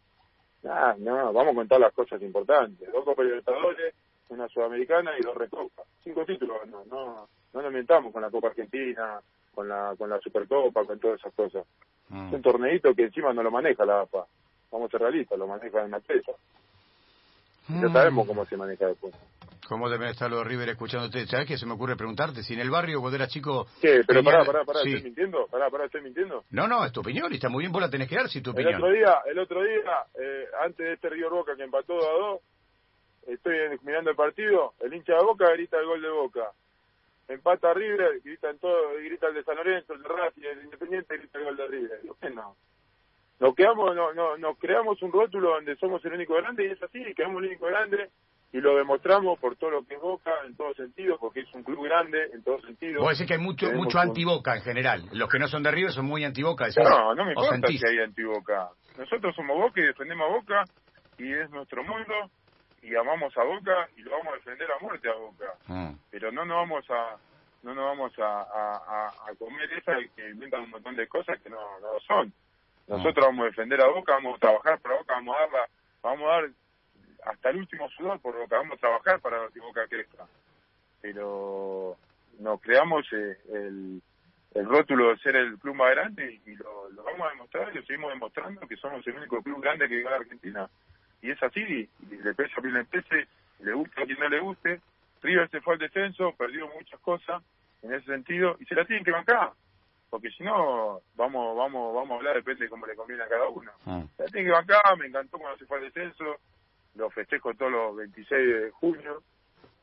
Ah, 0.66 0.94
no, 0.98 1.32
vamos 1.32 1.54
a 1.54 1.56
contar 1.56 1.80
las 1.80 1.94
cosas 1.94 2.22
importantes. 2.22 2.92
Dos 2.92 3.06
Copas 3.06 3.26
Libertadores, 3.26 3.96
una 4.30 4.48
Sudamericana 4.50 5.12
y 5.18 5.22
dos 5.22 5.36
Recopas. 5.36 5.86
Cinco 6.04 6.26
títulos, 6.26 6.68
no, 6.68 6.84
no, 6.86 7.28
no 7.54 7.62
nos 7.62 7.72
mentamos 7.72 8.12
con 8.12 8.22
la 8.22 8.30
Copa 8.30 8.50
Argentina, 8.50 9.22
con 9.54 9.68
la, 9.70 9.96
con 9.98 10.10
la 10.10 10.20
Supercopa, 10.20 10.84
con 10.86 11.00
todas 11.00 11.20
esas 11.20 11.34
cosas. 11.34 11.66
Mm. 12.10 12.28
Es 12.28 12.34
un 12.34 12.42
torneito 12.42 12.94
que 12.94 13.04
encima 13.04 13.34
no 13.34 13.44
lo 13.44 13.52
maneja 13.52 13.86
la 13.86 14.02
APA 14.02 14.26
vamos 14.72 14.88
a 14.88 14.92
ser 14.92 15.02
realistas, 15.02 15.38
lo 15.38 15.48
maneja 15.48 15.84
en 15.84 15.92
la 15.92 15.98
empresa. 15.98 16.32
Ya 17.70 17.88
Mm. 17.88 17.94
sabemos 17.94 18.28
cómo 18.28 18.46
se 18.46 18.58
maneja 18.58 18.88
después. 18.88 19.14
¿Cómo 19.70 19.88
deben 19.88 20.08
estar 20.10 20.30
los 20.32 20.46
River 20.46 20.70
escuchándote? 20.70 21.28
¿Sabes 21.28 21.48
qué 21.48 21.56
se 21.56 21.68
me 21.68 21.74
ocurre 21.74 21.96
preguntarte? 21.96 22.42
Si 22.42 22.56
en 22.56 22.60
el 22.60 22.72
barrio 22.72 23.00
cuando 23.02 23.18
eras 23.18 23.30
chico... 23.30 23.68
¿Qué? 23.80 24.02
Pero 24.08 24.22
venía- 24.24 24.32
pará, 24.40 24.46
pará, 24.46 24.66
pará, 24.66 24.80
Sí. 24.82 24.90
¿estoy 24.94 25.04
mintiendo? 25.04 25.46
Pará, 25.46 25.70
pará, 25.70 25.86
¿estoy 25.86 26.02
mintiendo? 26.02 26.44
No, 26.50 26.68
no, 26.68 26.84
es 26.84 26.92
tu 26.92 27.02
opinión 27.02 27.32
y 27.32 27.36
está 27.36 27.50
muy 27.50 27.62
bien, 27.62 27.72
vos 27.72 27.82
la 27.82 27.90
tenés 27.90 28.10
que 28.10 28.16
dar 28.16 28.28
si 28.30 28.42
tu 28.42 28.50
El 28.50 28.56
opinión. 28.56 28.76
otro 28.82 28.92
día, 28.92 29.16
el 29.28 29.38
otro 29.40 29.62
día, 29.64 29.94
eh, 30.20 30.46
antes 30.66 30.78
de 30.88 30.94
este 30.94 31.10
Río 31.10 31.30
Boca 31.30 31.56
que 31.56 31.64
empató 31.64 31.94
2 31.94 32.04
a 32.04 32.12
2, 32.12 32.42
estoy 33.28 33.54
mirando 33.84 34.10
el 34.10 34.16
partido, 34.16 34.74
el 34.82 34.92
hincha 34.92 35.14
de 35.14 35.24
Boca 35.24 35.52
grita 35.54 35.78
el 35.78 35.86
gol 35.86 36.02
de 36.02 36.10
Boca. 36.10 36.52
Empata 37.28 37.72
River, 37.76 38.22
gritan 38.24 38.58
todo, 38.58 38.96
grita 38.96 39.28
el 39.28 39.36
de 39.36 39.44
San 39.44 39.56
Lorenzo, 39.56 39.94
el 39.94 40.02
de 40.02 40.10
Racing, 40.10 40.42
el 40.46 40.58
de 40.58 40.64
Independiente, 40.64 41.16
grita 41.16 41.38
el 41.38 41.44
gol 41.46 41.58
de 41.58 41.68
River. 41.68 42.02
Digo, 42.02 42.18
Bueno, 42.20 42.56
nos 43.40 43.54
quedamos, 43.56 43.96
no, 43.96 44.14
no, 44.14 44.36
nos 44.38 44.58
creamos 44.58 45.00
un 45.04 45.12
rótulo 45.12 45.52
donde 45.52 45.76
somos 45.76 46.04
el 46.06 46.14
único 46.14 46.34
grande 46.34 46.66
y 46.66 46.72
es 46.72 46.82
así, 46.82 47.04
quedamos 47.16 47.44
el 47.44 47.50
único 47.50 47.68
grande 47.68 48.10
y 48.52 48.60
lo 48.62 48.76
demostramos 48.76 49.38
por 49.40 49.56
todo 49.58 49.70
lo 49.72 49.86
que 49.86 49.96
es 49.96 50.02
Boca 50.02 50.32
en 50.46 50.56
todos 50.56 50.76
sentidos, 50.76 51.18
porque 51.20 51.42
es 51.42 51.54
un 51.54 51.64
club 51.64 51.84
grande 51.86 52.18
en 52.34 52.44
todos 52.44 52.62
sentidos. 52.64 53.02
Vos 53.04 53.12
decís 53.18 53.28
que 53.28 53.34
hay 53.36 53.40
mucho, 53.40 53.68
Tenemos 53.68 53.86
mucho 53.86 54.00
anti-boca 54.00 54.56
en 54.56 54.62
general. 54.64 55.04
Los 55.14 55.30
que 55.30 55.38
no 55.40 55.48
son 55.48 55.62
de 55.64 55.72
River 55.72 55.92
son 55.92 56.06
muy 56.06 56.24
anti-boca. 56.24 56.68
No, 56.84 57.14
no 57.16 57.26
me 57.26 57.32
¿O 57.32 57.44
importa 57.44 57.52
sentís? 57.52 57.80
si 57.82 57.88
hay 57.88 58.00
anti-Boca. 58.00 58.70
Nosotros 58.98 59.36
somos 59.36 59.56
Boca 59.58 59.80
y 59.80 59.84
defendemos 59.86 60.28
a 60.30 60.34
Boca 60.34 60.64
y 61.20 61.32
es 61.34 61.50
nuestro 61.52 61.84
mundo 61.84 62.14
y 62.82 62.96
amamos 62.96 63.36
a 63.38 63.44
Boca 63.44 63.88
y 63.98 64.02
lo 64.02 64.12
vamos 64.12 64.34
a 64.34 64.36
defender 64.38 64.68
a 64.72 64.80
muerte 64.84 65.10
a 65.10 65.14
Boca. 65.16 65.54
Mm. 65.68 65.94
Pero 66.10 66.32
no 66.32 66.46
nos 66.46 66.58
vamos 66.58 66.86
a 66.90 67.18
no 67.62 67.76
nos 67.76 67.86
vamos 67.86 68.18
a, 68.20 68.42
a, 68.42 68.78
a- 68.78 69.08
a 69.30 69.36
comer 69.38 69.70
esa 69.74 69.92
que 70.16 70.30
inventan 70.30 70.62
un 70.62 70.70
montón 70.70 70.96
de 70.96 71.08
cosas 71.08 71.38
que 71.44 71.50
no, 71.50 71.58
no 71.82 72.00
son. 72.08 72.32
Nosotros 72.88 73.26
vamos 73.28 73.44
a 73.44 73.48
defender 73.50 73.82
a 73.82 73.88
Boca, 73.90 74.14
vamos 74.14 74.38
a 74.38 74.40
trabajar 74.40 74.80
para 74.82 74.96
Boca, 74.98 75.14
vamos 75.16 75.36
a 75.36 75.40
darla, 75.42 75.66
vamos 76.02 76.24
a 76.24 76.32
dar 76.32 76.50
hasta 77.26 77.50
el 77.50 77.58
último 77.58 77.90
sudor 77.90 78.20
por 78.20 78.38
Boca, 78.38 78.58
vamos 78.58 78.78
a 78.78 78.82
trabajar 78.82 79.20
para 79.20 79.48
que 79.54 79.60
Boca 79.60 79.88
crezca. 79.88 80.26
Pero 81.02 81.98
nos 82.40 82.62
creamos 82.62 83.06
eh, 83.14 83.38
el, 83.54 84.02
el 84.56 84.66
rótulo 84.66 85.10
de 85.10 85.18
ser 85.20 85.36
el 85.36 85.58
club 85.58 85.76
más 85.76 85.92
grande 85.92 86.42
y, 86.46 86.52
y 86.52 86.56
lo, 86.56 86.90
lo 86.90 87.04
vamos 87.04 87.28
a 87.28 87.32
demostrar 87.32 87.72
y 87.72 87.78
lo 87.78 87.86
seguimos 87.86 88.12
demostrando 88.12 88.68
que 88.68 88.78
somos 88.78 89.06
el 89.08 89.16
único 89.18 89.42
club 89.42 89.62
grande 89.62 89.88
que 89.88 90.02
gana 90.02 90.18
Argentina. 90.18 90.70
Y 91.22 91.32
es 91.32 91.44
así, 91.44 91.60
y 91.60 92.16
le 92.16 92.34
pese 92.34 92.54
a 92.58 92.62
quien 92.62 92.74
le 92.74 92.86
pese, 92.86 93.28
le 93.60 93.74
guste 93.74 94.02
a 94.02 94.06
quien 94.06 94.20
no 94.20 94.30
le 94.30 94.40
guste. 94.40 94.82
River 95.22 95.50
se 95.50 95.62
fue 95.62 95.74
al 95.74 95.80
descenso, 95.80 96.34
perdió 96.38 96.70
muchas 96.70 97.00
cosas 97.02 97.44
en 97.82 97.94
ese 97.94 98.06
sentido 98.06 98.56
y 98.60 98.66
se 98.66 98.76
la 98.76 98.86
tienen 98.86 99.04
que 99.04 99.12
bancar. 99.12 99.52
Porque 100.10 100.32
si 100.32 100.44
no, 100.44 101.02
vamos 101.16 101.56
vamos 101.58 101.94
vamos 101.94 102.12
a 102.12 102.16
hablar, 102.16 102.36
depende 102.36 102.64
de 102.64 102.70
cómo 102.70 102.88
le 102.88 102.96
conviene 102.96 103.24
a 103.24 103.28
cada 103.28 103.48
uno. 103.50 103.72
Se 104.16 104.24
la 104.24 104.30
tienen 104.30 104.46
que 104.46 104.52
bancar, 104.52 104.98
me 104.98 105.08
encantó 105.08 105.38
cuando 105.38 105.58
se 105.58 105.66
fue 105.66 105.78
al 105.78 105.84
descenso, 105.84 106.38
lo 106.96 107.10
festejo 107.10 107.54
todos 107.54 107.72
los 107.72 107.96
26 107.96 108.30
de 108.30 108.72
junio, 108.72 109.24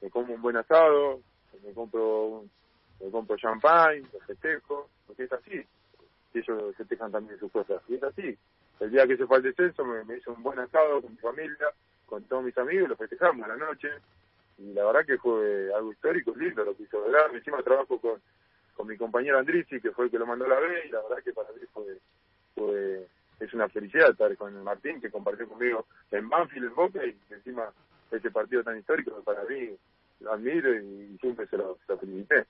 me 0.00 0.10
como 0.10 0.34
un 0.34 0.42
buen 0.42 0.56
asado, 0.56 1.20
me 1.64 1.72
compro 1.72 2.44
me 3.00 3.10
compro 3.10 3.36
champagne, 3.36 4.02
lo 4.12 4.20
festejo, 4.20 4.88
porque 5.06 5.24
es 5.24 5.32
así. 5.32 5.64
Y 6.34 6.38
ellos 6.38 6.74
festejan 6.76 7.12
también 7.12 7.38
sus 7.38 7.52
cosas, 7.52 7.82
y 7.88 7.94
es 7.94 8.02
así. 8.02 8.36
El 8.80 8.90
día 8.90 9.06
que 9.06 9.16
se 9.16 9.26
fue 9.26 9.38
al 9.38 9.42
descenso 9.42 9.84
me, 9.84 10.04
me 10.04 10.18
hizo 10.18 10.32
un 10.32 10.42
buen 10.42 10.58
asado 10.58 11.00
con 11.02 11.12
mi 11.12 11.18
familia, 11.18 11.68
con 12.06 12.22
todos 12.24 12.44
mis 12.44 12.56
amigos, 12.58 12.88
lo 12.88 12.96
festejamos 12.96 13.44
a 13.44 13.48
la 13.48 13.56
noche, 13.56 13.88
y 14.58 14.72
la 14.72 14.84
verdad 14.84 15.04
que 15.04 15.18
fue 15.18 15.72
algo 15.74 15.92
histórico, 15.92 16.34
lindo 16.34 16.64
lo 16.64 16.76
que 16.76 16.84
hizo 16.84 16.98
lograr. 16.98 17.34
Encima 17.34 17.62
trabajo 17.62 18.00
con, 18.00 18.20
con 18.74 18.86
mi 18.86 18.96
compañero 18.96 19.38
Andrisi, 19.38 19.80
que 19.80 19.90
fue 19.92 20.06
el 20.06 20.10
que 20.10 20.18
lo 20.18 20.26
mandó 20.26 20.46
a 20.46 20.48
la 20.48 20.60
B, 20.60 20.86
y 20.86 20.90
la 20.90 21.02
verdad 21.02 21.22
que 21.22 21.32
para 21.32 21.50
mí 21.52 21.60
fue, 21.72 21.98
fue 22.54 23.06
es 23.40 23.52
una 23.54 23.68
felicidad 23.68 24.10
estar 24.10 24.34
con 24.36 24.62
Martín, 24.64 25.00
que 25.00 25.10
compartió 25.10 25.48
conmigo 25.48 25.86
en 26.10 26.28
Banfield, 26.28 26.66
en 26.66 26.74
Boca, 26.74 27.00
y 27.04 27.16
encima 27.32 27.70
ese 28.10 28.30
partido 28.30 28.62
tan 28.62 28.78
histórico 28.78 29.22
para 29.24 29.44
mí 29.44 29.76
lo 30.20 30.32
admiro 30.32 30.74
y 30.74 31.18
siempre 31.18 31.46
se 31.46 31.56
lo, 31.56 31.76
se 31.76 31.92
lo 31.92 31.98
felicité. 31.98 32.46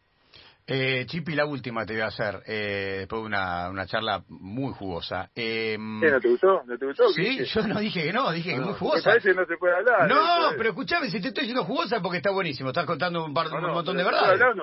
Eh, 0.68 1.07
Chipi, 1.07 1.37
la 1.37 1.46
última 1.46 1.87
te 1.87 1.92
voy 1.92 2.03
a 2.03 2.07
hacer, 2.07 2.42
eh, 2.44 2.96
después 2.99 3.22
de 3.22 3.27
una, 3.27 3.70
una 3.70 3.87
charla 3.87 4.25
muy 4.29 4.72
jugosa. 4.72 5.31
Eh, 5.33 5.77
¿Qué, 5.77 6.11
¿No 6.11 6.20
te 6.20 6.29
gustó? 6.29 6.62
¿No 6.64 6.77
te 6.77 6.87
gustó? 6.87 7.09
sí, 7.11 7.44
yo 7.44 7.66
no 7.68 7.79
dije 7.79 8.03
que 8.03 8.12
no, 8.12 8.33
dije 8.33 8.55
que 8.55 8.61
muy 8.61 8.75
jugosa. 8.75 9.11
parece 9.11 9.31
que 9.31 9.37
no 9.37 9.46
se 9.46 9.57
puede 9.59 9.77
hablar. 9.77 10.09
No, 10.09 10.57
pero 10.57 10.70
escúchame, 10.70 11.09
si 11.09 11.20
te 11.20 11.29
estoy 11.29 11.42
diciendo 11.42 11.64
jugosa 11.64 12.01
porque 12.03 12.16
está 12.16 12.33
buenísimo, 12.33 12.70
estás 12.70 12.85
contando 12.85 13.25
un, 13.25 13.33
par, 13.33 13.49
No, 13.49 13.59
un 13.59 13.75
montón 13.75 13.96
de 13.96 14.05
pero 14.05 14.16
¿se 14.16 14.25
puede 14.25 14.38
verdades. 14.38 14.57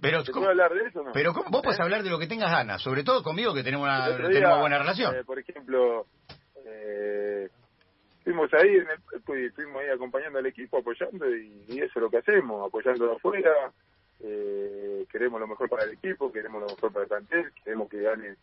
Pero, 0.00 0.24
¿Se 0.24 0.32
¿cómo- 0.32 0.46
puede 0.46 0.52
hablar 0.62 0.72
de 0.74 0.88
eso 0.88 1.00
o 1.00 1.04
no? 1.04 1.12
pero 1.12 1.32
¿cómo? 1.32 1.50
vos 1.50 1.62
podés 1.62 1.78
¿Eh? 1.80 1.82
hablar 1.82 2.02
de 2.02 2.10
lo 2.10 2.18
que 2.18 2.26
tengas 2.28 2.50
ganas, 2.50 2.80
sobre 2.82 3.02
todo 3.04 3.22
conmigo 3.22 3.52
que 3.54 3.64
tenemos 3.64 3.84
una, 3.84 4.08
día, 4.08 4.28
tenemos 4.28 4.60
buena 4.60 4.78
relación. 4.78 5.14
eh, 5.16 5.24
por 5.24 5.38
ejemplo, 5.38 6.06
eh, 6.64 7.48
fuimos 8.24 8.52
ahí, 8.54 8.68
en 8.76 8.88
el- 8.90 9.22
fui- 9.22 9.50
fuimos 9.50 9.82
ahí 9.82 9.88
acompañando 9.90 10.38
al 10.38 10.46
equipo, 10.46 10.78
apoyando, 10.78 11.28
y, 11.34 11.64
y 11.68 11.78
eso 11.78 11.92
es 11.96 12.02
lo 12.02 12.10
que 12.10 12.18
hacemos, 12.18 12.66
apoyando 12.66 13.06
de 13.08 13.12
afuera. 13.16 13.72
Eh, 14.20 15.06
queremos 15.12 15.40
lo 15.40 15.46
mejor 15.46 15.68
para 15.68 15.84
el 15.84 15.92
equipo, 15.92 16.32
queremos 16.32 16.60
lo 16.60 16.68
mejor 16.68 16.92
para 16.92 17.02
el 17.04 17.08
plantel, 17.08 17.52
queremos 17.64 17.88
que 17.88 18.00
gane 18.02 18.36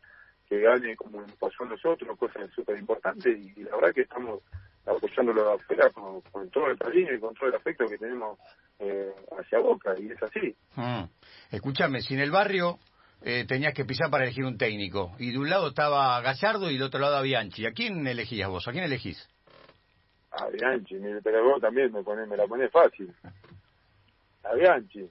que 0.47 0.59
gane 0.61 0.95
como 0.95 1.25
pasó 1.39 1.63
a 1.63 1.69
nosotros, 1.69 2.17
cosas 2.19 2.49
súper 2.51 2.77
importantes, 2.77 3.25
y, 3.35 3.59
y 3.59 3.63
la 3.63 3.75
verdad 3.75 3.93
que 3.95 4.01
estamos 4.01 4.41
apoyándolo 4.85 5.43
de 5.45 5.53
afuera 5.55 5.89
con, 5.91 6.21
con 6.21 6.49
todo 6.49 6.67
el 6.67 6.77
cariño 6.77 7.13
y 7.13 7.19
con 7.19 7.33
todo 7.33 7.49
el 7.49 7.55
afecto 7.55 7.85
que 7.85 7.97
tenemos 7.97 8.37
eh, 8.79 9.11
hacia 9.39 9.59
Boca, 9.59 9.93
y 9.99 10.11
es 10.11 10.21
así. 10.23 10.55
Mm. 10.75 11.03
Escúchame, 11.51 12.01
si 12.01 12.13
en 12.13 12.19
el 12.19 12.31
barrio 12.31 12.77
eh, 13.21 13.45
tenías 13.47 13.73
que 13.73 13.85
pisar 13.85 14.09
para 14.11 14.25
elegir 14.25 14.45
un 14.45 14.57
técnico, 14.57 15.15
y 15.19 15.31
de 15.31 15.37
un 15.39 15.49
lado 15.49 15.69
estaba 15.69 16.19
Gallardo 16.21 16.69
y 16.69 16.73
del 16.73 16.83
otro 16.83 16.99
lado 16.99 17.17
a 17.17 17.21
Bianchi, 17.21 17.65
¿a 17.65 17.71
quién 17.71 18.05
elegías 18.05 18.49
vos? 18.49 18.67
¿A 18.67 18.71
quién 18.71 18.83
elegís? 18.83 19.27
A 20.31 20.47
Bianchi, 20.49 20.95
mi- 20.95 21.21
pero 21.23 21.43
vos 21.45 21.61
también 21.61 21.91
me, 21.93 22.03
pone, 22.03 22.25
me 22.27 22.35
la 22.37 22.45
pones 22.45 22.69
fácil. 22.71 23.13
A 24.43 24.53
Bianchi. 24.53 25.09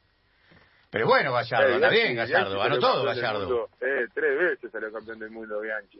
Pero 0.90 1.06
bueno, 1.08 1.32
Gallardo, 1.32 1.70
Eh, 1.70 1.74
anda 1.74 1.88
bien 1.88 2.14
Gallardo, 2.14 2.58
ganó 2.58 2.78
todo 2.78 3.04
Gallardo. 3.04 3.40
mundo. 3.48 3.68
Eh, 3.80 4.06
tres 4.14 4.38
veces 4.38 4.70
salió 4.70 4.92
campeón 4.92 5.18
del 5.18 5.30
mundo 5.30 5.60
Bianchi. 5.60 5.98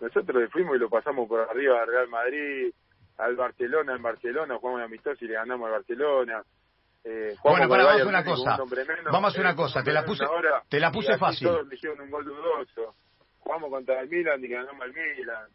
Nosotros 0.00 0.50
fuimos 0.52 0.76
y 0.76 0.78
lo 0.78 0.88
pasamos 0.88 1.28
por 1.28 1.40
arriba 1.40 1.80
al 1.82 1.88
Real 1.88 2.08
Madrid, 2.08 2.72
al 3.18 3.34
Barcelona, 3.36 3.94
en 3.96 4.02
Barcelona, 4.02 4.56
jugamos 4.58 4.80
en 4.80 4.84
amistoso 4.86 5.24
y 5.24 5.28
le 5.28 5.34
ganamos 5.34 5.66
al 5.66 5.72
Barcelona. 5.72 6.42
Eh, 7.04 7.34
Bueno, 7.42 7.68
para, 7.68 7.84
vamos 7.84 8.02
a 8.02 8.06
una 8.08 8.24
cosa. 8.24 8.58
menos, 8.58 9.04
Vamos 9.12 9.24
a 9.24 9.28
hacer 9.28 9.40
eh, 9.40 9.44
una 9.48 9.56
cosa, 9.56 9.82
te 9.82 9.92
la 9.92 10.04
puse- 10.04 10.24
hora, 10.26 10.62
te 10.68 10.80
la 10.80 10.90
puse 10.92 11.16
fácil. 11.18 11.48
Todos 11.48 11.66
le 11.68 11.74
hicieron 11.74 12.00
un 12.00 12.10
gol 12.10 12.24
dudoso. 12.24 12.94
Jugamos 13.40 13.70
contra 13.70 14.00
el 14.00 14.08
Milan 14.08 14.44
y 14.44 14.48
ganamos 14.48 14.82
al 14.82 14.92
Milan. 14.92 15.46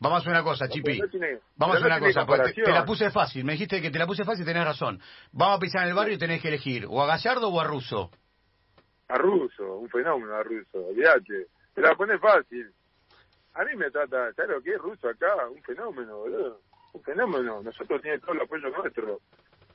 Vamos 0.00 0.16
a 0.16 0.20
hacer 0.20 0.30
una 0.32 0.42
cosa, 0.42 0.68
Chipi. 0.68 0.98
no 0.98 1.08
tiene- 1.08 1.38
Vamos 1.56 1.76
a 1.76 1.78
hacer 1.78 1.90
no 1.90 1.96
una 1.96 2.06
cosa, 2.06 2.26
porque 2.26 2.42
te, 2.42 2.48
comparación. 2.54 2.64
te 2.66 2.72
la 2.72 2.84
puse 2.84 3.10
fácil. 3.10 3.44
Me 3.44 3.52
dijiste 3.52 3.80
que 3.80 3.90
te 3.90 3.98
la 3.98 4.06
puse 4.06 4.24
fácil 4.24 4.42
y 4.42 4.46
tenés 4.46 4.64
razón. 4.64 5.00
Vamos 5.32 5.56
a 5.56 5.60
pisar 5.60 5.82
en 5.82 5.88
el 5.90 5.94
barrio 5.94 6.14
y 6.14 6.18
tenés 6.18 6.42
que 6.42 6.48
elegir 6.48 6.86
o 6.88 7.02
a 7.02 7.06
Gallardo 7.06 7.48
o 7.48 7.60
a 7.60 7.64
Russo. 7.64 8.10
a 9.08 9.18
Russo, 9.18 9.76
un 9.76 9.88
fenómeno 9.90 10.34
a 10.34 10.42
Russo, 10.42 10.78
olvídate. 10.88 11.46
Te 11.74 11.80
la 11.82 11.94
pones 11.94 12.18
fácil. 12.20 12.70
A 13.54 13.64
mí 13.64 13.76
me 13.76 13.90
trata, 13.90 14.32
¿sabes 14.34 14.50
lo 14.50 14.62
que 14.62 14.70
es 14.72 14.78
Russo 14.78 15.08
acá? 15.08 15.46
Un 15.48 15.62
fenómeno, 15.62 16.18
boludo. 16.18 16.60
Un 16.92 17.02
fenómeno. 17.02 17.62
Nosotros 17.62 18.02
tiene 18.02 18.18
todo 18.18 18.32
el 18.32 18.40
apoyo 18.42 18.68
nuestro. 18.70 19.20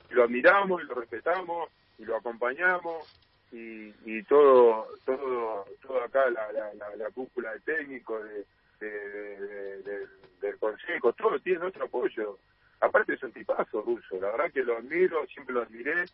Y 0.10 0.14
lo 0.14 0.24
admiramos 0.24 0.82
y 0.82 0.86
lo 0.86 0.96
respetamos 0.96 1.70
y 1.98 2.06
lo 2.06 2.18
acompañamos 2.18 3.08
y, 3.52 3.94
y 4.06 4.24
todo 4.24 4.88
todo 5.06 5.66
todo 5.82 6.04
acá, 6.04 6.30
la, 6.30 6.52
la, 6.52 6.74
la, 6.74 6.96
la 6.96 7.10
cúpula 7.12 7.52
de 7.54 7.60
técnico, 7.62 8.22
de, 8.24 8.46
de- 8.80 9.40
de- 9.40 9.82
de- 9.84 10.08
del 10.42 10.58
consejo, 10.58 11.12
todo 11.14 11.40
tiene 11.40 11.60
nuestro 11.60 11.86
apoyo. 11.86 12.38
Aparte 12.82 13.14
es 13.14 13.24
un 13.24 13.32
tipazo 13.34 13.82
Russo, 13.82 14.20
la 14.22 14.32
verdad 14.32 14.52
que 14.54 14.64
lo 14.64 14.78
admiro, 14.78 15.26
siempre 15.28 15.54
lo 15.54 15.62
admiré 15.64 16.06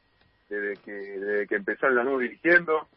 desde 0.49 0.77
que, 0.79 0.91
desde 0.91 1.47
que 1.47 1.55
empezó 1.55 1.87
en 1.87 1.95
la 1.95 2.03
nube 2.03 2.23
dirigiendo 2.23 2.87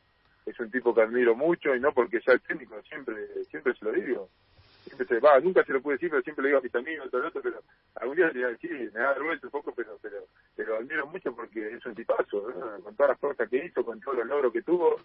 es 0.46 0.58
un 0.60 0.70
tipo 0.70 0.94
que 0.94 1.02
admiro 1.02 1.34
mucho 1.34 1.74
y 1.74 1.80
no 1.80 1.92
porque 1.92 2.20
sea 2.20 2.34
el 2.34 2.40
técnico, 2.40 2.80
siempre 2.82 3.26
siempre 3.50 3.74
se 3.74 3.84
lo 3.84 3.92
digo. 3.92 4.30
Siempre 4.88 5.06
se 5.06 5.20
va, 5.20 5.38
nunca 5.40 5.64
se 5.64 5.72
lo 5.72 5.80
pude 5.80 5.94
decir, 5.94 6.10
pero 6.10 6.22
siempre 6.22 6.42
le 6.42 6.48
digo 6.48 6.58
a 6.60 6.62
mis 6.62 6.74
amigos, 6.74 7.10
todo 7.10 7.20
lo 7.22 7.28
otro, 7.28 7.42
pero 7.42 7.62
algún 7.96 8.16
día 8.16 8.30
le 8.30 8.46
decir, 8.52 8.90
me 8.94 9.00
da 9.00 9.12
vergüenza 9.14 9.46
un 9.46 9.50
poco, 9.50 9.72
pero 9.74 9.98
pero 10.00 10.26
pero 10.56 10.76
admiro 10.76 11.06
mucho 11.06 11.34
porque 11.34 11.74
es 11.74 11.84
un 11.86 11.94
tipazo, 11.94 12.50
¿no? 12.50 12.82
con 12.82 12.94
todas 12.96 13.10
las 13.10 13.18
cosas 13.18 13.48
que 13.48 13.64
hizo, 13.66 13.84
con 13.84 14.00
todos 14.00 14.18
los 14.18 14.26
logros 14.26 14.52
que 14.52 14.62
tuvo, 14.62 14.96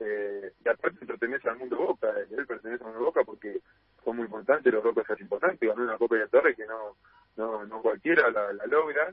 eh, 0.00 0.52
y 0.64 0.68
aparte 0.68 1.06
pertenece 1.06 1.48
al 1.48 1.58
mundo 1.58 1.76
Boca, 1.76 2.08
eh, 2.18 2.26
él 2.36 2.46
pertenece 2.46 2.84
al 2.84 2.90
mundo 2.90 3.06
Boca 3.06 3.24
porque 3.24 3.60
fue 4.02 4.14
muy 4.14 4.24
importante, 4.24 4.70
logró 4.70 4.94
cosas 4.94 5.20
importantes, 5.20 5.68
ganó 5.68 5.82
una 5.82 5.98
Copa 5.98 6.16
de 6.16 6.28
Torres 6.28 6.56
que 6.56 6.66
no, 6.66 6.96
no, 7.36 7.64
no 7.64 7.82
cualquiera 7.82 8.30
la, 8.30 8.52
la 8.52 8.66
logra, 8.66 9.12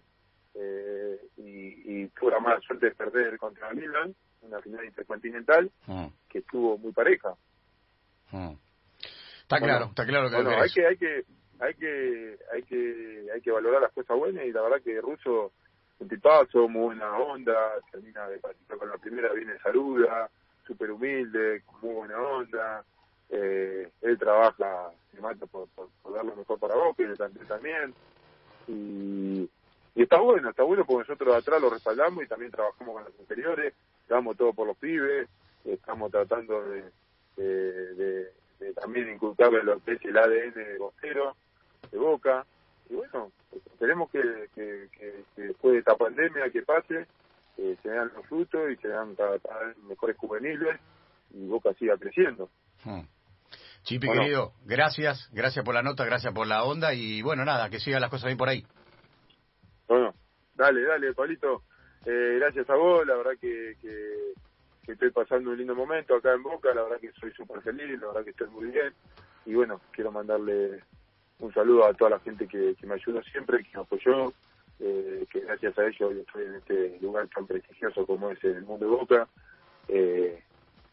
eh, 0.55 1.19
y, 1.37 2.03
y 2.03 2.07
tuvo 2.09 2.29
la 2.31 2.39
mala 2.39 2.59
suerte 2.61 2.87
de 2.87 2.95
perder 2.95 3.37
contra 3.37 3.73
Milan, 3.73 4.13
una 4.41 4.59
final 4.61 4.85
intercontinental, 4.85 5.71
Mm, 5.87 6.07
que 6.29 6.39
estuvo 6.39 6.77
muy 6.77 6.91
pareja. 6.91 7.33
mm. 8.31 8.51
Está 9.43 9.59
Bueno, 9.59 9.73
claro, 9.73 9.85
está 9.85 10.05
claro 10.05 10.29
que 10.29 10.35
Bueno, 10.35 10.61
hay 10.61 10.69
que, 10.69 10.85
hay 10.87 10.97
que, 10.97 11.25
hay 11.59 11.73
que, 11.75 12.37
hay 12.51 12.63
que, 12.63 13.27
hay 13.33 13.41
que 13.41 13.51
valorar 13.51 13.81
las 13.81 13.91
cosas 13.93 14.17
buenas 14.17 14.45
y 14.45 14.51
la 14.51 14.61
verdad 14.61 14.81
que 14.83 14.99
Russo 14.99 15.51
un 15.99 16.09
tipazo, 16.09 16.67
muy 16.67 16.81
buena 16.95 17.17
onda, 17.17 17.53
termina 17.91 18.27
de 18.27 18.39
participar 18.39 18.77
con 18.77 18.89
la 18.89 18.97
primera, 18.97 19.31
viene 19.33 19.57
saluda, 19.59 20.29
súper 20.65 20.91
humilde, 20.91 21.63
muy 21.81 21.93
buena 21.93 22.19
onda, 22.19 22.83
eh, 23.29 23.89
él 24.01 24.17
trabaja, 24.17 24.91
se 25.11 25.21
mata 25.21 25.45
por, 25.45 25.67
por, 25.69 25.89
por 26.01 26.13
dar 26.13 26.25
lo 26.25 26.35
mejor 26.35 26.59
para 26.59 26.75
vos, 26.75 26.95
que 26.95 27.05
también, 27.15 27.47
también. 27.47 27.93
y, 28.67 29.49
y 29.95 30.03
está 30.03 30.19
bueno, 30.19 30.49
está 30.49 30.63
bueno 30.63 30.85
porque 30.85 31.07
nosotros 31.07 31.35
atrás 31.35 31.61
lo 31.61 31.69
respaldamos 31.69 32.23
y 32.23 32.27
también 32.27 32.51
trabajamos 32.51 32.95
con 32.95 33.03
los 33.05 33.19
inferiores, 33.19 33.73
damos 34.09 34.35
todo 34.35 34.53
por 34.53 34.67
los 34.67 34.77
pibes, 34.77 35.29
estamos 35.63 36.11
tratando 36.11 36.61
de, 36.63 36.83
de, 37.37 37.93
de, 37.95 38.31
también 38.73 39.09
inculcarle 39.09 39.63
lo 39.63 39.79
que 39.83 39.93
es 39.93 40.05
el 40.05 40.17
ADN 40.17 40.53
de 40.53 40.77
Bostero, 40.77 41.35
de 41.91 41.97
Boca, 41.97 42.45
y 42.89 42.95
bueno, 42.95 43.31
esperemos 43.51 44.09
que, 44.11 44.21
que, 44.55 44.89
que, 45.35 45.41
después 45.41 45.73
de 45.73 45.79
esta 45.79 45.95
pandemia 45.95 46.49
que 46.51 46.61
pase, 46.61 47.07
eh, 47.57 47.77
se 47.81 47.89
vean 47.89 48.11
los 48.15 48.25
frutos 48.27 48.71
y 48.71 48.75
se 48.77 48.87
vean 48.87 49.15
cada, 49.15 49.31
vez 49.31 49.77
mejores 49.83 50.17
juveniles 50.17 50.79
y 51.31 51.47
Boca 51.47 51.73
siga 51.73 51.97
creciendo. 51.97 52.49
Hmm. 52.83 53.01
Chipi, 53.83 54.07
querido, 54.07 54.53
gracias, 54.65 55.29
gracias 55.33 55.65
por 55.65 55.73
la 55.73 55.83
nota, 55.83 56.05
gracias 56.05 56.33
por 56.33 56.47
la 56.47 56.63
onda 56.63 56.93
y 56.93 57.21
bueno, 57.21 57.43
nada, 57.43 57.69
que 57.69 57.79
sigan 57.79 58.01
las 58.01 58.09
cosas 58.09 58.27
bien 58.27 58.37
por 58.37 58.47
ahí. 58.47 58.65
Bueno, 59.87 60.13
dale, 60.55 60.83
dale, 60.83 61.13
Pablito. 61.13 61.63
Eh, 62.05 62.37
gracias 62.39 62.69
a 62.69 62.75
vos, 62.75 63.05
la 63.05 63.15
verdad 63.15 63.33
que, 63.39 63.75
que, 63.81 64.33
estoy 64.91 65.11
pasando 65.11 65.51
un 65.51 65.57
lindo 65.57 65.75
momento 65.75 66.15
acá 66.15 66.33
en 66.33 66.43
Boca, 66.43 66.73
la 66.73 66.83
verdad 66.83 66.99
que 66.99 67.11
soy 67.13 67.31
súper 67.31 67.61
feliz, 67.61 67.99
la 67.99 68.07
verdad 68.07 68.23
que 68.23 68.31
estoy 68.31 68.49
muy 68.49 68.65
bien. 68.65 68.93
Y 69.45 69.53
bueno, 69.55 69.81
quiero 69.91 70.11
mandarle 70.11 70.83
un 71.39 71.53
saludo 71.53 71.85
a 71.85 71.93
toda 71.93 72.11
la 72.11 72.19
gente 72.19 72.47
que, 72.47 72.75
me 72.83 72.95
ayudó 72.95 73.21
siempre, 73.23 73.63
que 73.63 73.77
me 73.77 73.81
apoyó, 73.81 74.33
eh, 74.79 75.25
que 75.31 75.41
gracias 75.41 75.77
a 75.77 75.85
ellos 75.85 76.13
estoy 76.15 76.45
en 76.45 76.55
este 76.55 76.99
lugar 77.01 77.27
tan 77.29 77.47
prestigioso 77.47 78.05
como 78.05 78.29
es 78.31 78.43
el 78.43 78.63
mundo 78.63 78.85
de 78.85 78.91
Boca. 78.91 79.27
Eh, 79.87 80.43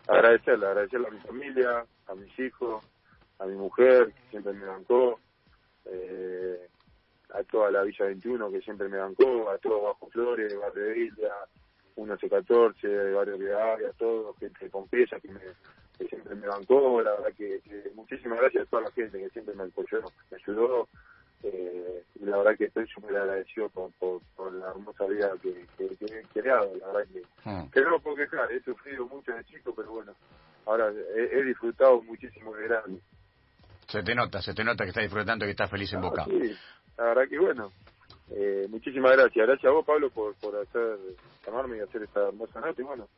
agradecerle, 0.06 0.66
agradecerle 0.66 1.08
a 1.08 1.10
mi 1.10 1.20
familia, 1.20 1.84
a 2.06 2.14
mis 2.14 2.38
hijos, 2.38 2.84
a 3.38 3.46
mi 3.46 3.56
mujer, 3.56 4.12
que 4.12 4.30
siempre 4.30 4.52
me 4.52 4.66
bancó, 4.66 5.18
eh, 5.86 6.68
a 7.32 7.42
toda 7.44 7.70
la 7.70 7.82
Villa 7.82 8.06
21, 8.06 8.50
que 8.50 8.60
siempre 8.60 8.88
me 8.88 8.98
bancó, 8.98 9.50
a 9.50 9.58
todos 9.58 9.82
Bajo 9.82 10.10
Flores, 10.10 10.58
Barrio 10.58 10.84
de 10.84 10.92
Villa, 10.92 11.32
1114, 12.00 13.12
Barrio 13.12 13.38
de 13.38 13.54
a 13.54 13.92
todos, 13.98 14.36
gente 14.38 14.64
de 14.64 14.70
Pompeya, 14.70 15.20
que, 15.20 15.28
me, 15.28 15.40
que 15.98 16.06
siempre 16.08 16.34
me 16.34 16.46
bancó, 16.46 17.02
la 17.02 17.12
verdad 17.12 17.32
que, 17.36 17.60
muchísimas 17.94 18.40
gracias 18.40 18.66
a 18.66 18.70
toda 18.70 18.82
la 18.82 18.90
gente 18.92 19.18
que 19.18 19.30
siempre 19.30 19.54
me 19.54 19.64
apoyó, 19.64 20.00
me 20.30 20.36
ayudó, 20.36 20.88
eh, 21.42 22.04
y 22.20 22.24
la 22.24 22.38
verdad 22.38 22.56
que 22.56 22.64
estoy 22.64 22.86
súper 22.88 23.16
agradecido 23.16 23.68
por, 23.70 23.90
por, 23.98 24.52
la 24.52 24.70
hermosa 24.70 25.06
vida 25.06 25.30
que, 25.42 25.66
he 25.78 26.40
creado, 26.40 26.72
la 26.76 26.86
verdad 26.88 27.10
que, 27.12 27.22
hmm. 27.48 27.70
que 27.70 27.80
no 27.80 27.90
lo 27.90 28.00
puedo 28.00 28.16
quejar, 28.16 28.50
he 28.52 28.62
sufrido 28.62 29.06
mucho 29.06 29.32
de 29.32 29.44
chico, 29.44 29.74
pero 29.74 29.90
bueno, 29.90 30.14
ahora 30.66 30.92
he, 31.14 31.42
disfrutado 31.42 32.02
muchísimo 32.02 32.54
de 32.54 32.68
grande. 32.68 33.00
Se 33.88 34.02
te 34.02 34.14
nota, 34.14 34.40
se 34.40 34.54
te 34.54 34.62
nota 34.62 34.84
que 34.84 34.90
estás 34.90 35.02
disfrutando 35.02 35.44
y 35.44 35.48
que 35.48 35.52
estás 35.52 35.70
feliz 35.70 35.92
en 35.92 35.98
ah, 35.98 36.02
Boca. 36.02 36.24
Sí, 36.26 36.56
la 36.96 37.04
verdad 37.04 37.28
que 37.28 37.38
bueno, 37.38 37.72
eh, 38.30 38.66
muchísimas 38.68 39.12
gracias. 39.12 39.46
Gracias 39.46 39.70
a 39.70 39.74
vos, 39.74 39.84
Pablo, 39.84 40.10
por, 40.10 40.34
por 40.36 40.56
hacer, 40.56 40.98
llamarme 41.46 41.78
y 41.78 41.80
hacer 41.80 42.02
esta 42.02 42.28
hermosa 42.28 42.60
nota. 42.60 42.80
Y 42.80 42.84
bueno, 42.84 43.08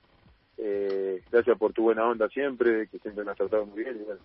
eh, 0.58 1.22
gracias 1.30 1.58
por 1.58 1.72
tu 1.72 1.82
buena 1.82 2.08
onda 2.08 2.28
siempre, 2.28 2.86
que 2.88 2.98
siempre 2.98 3.24
me 3.24 3.32
has 3.32 3.36
tratado 3.36 3.66
muy 3.66 3.82
bien. 3.82 3.96
Y 4.00 4.04
bueno, 4.04 4.20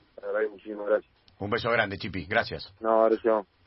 muchísimas 0.52 0.88
gracias. 0.88 1.12
Un 1.40 1.50
beso 1.50 1.70
grande, 1.72 1.98
Chipi. 1.98 2.26
Gracias. 2.26 2.74
No, 2.80 3.06
gracias. 3.06 3.48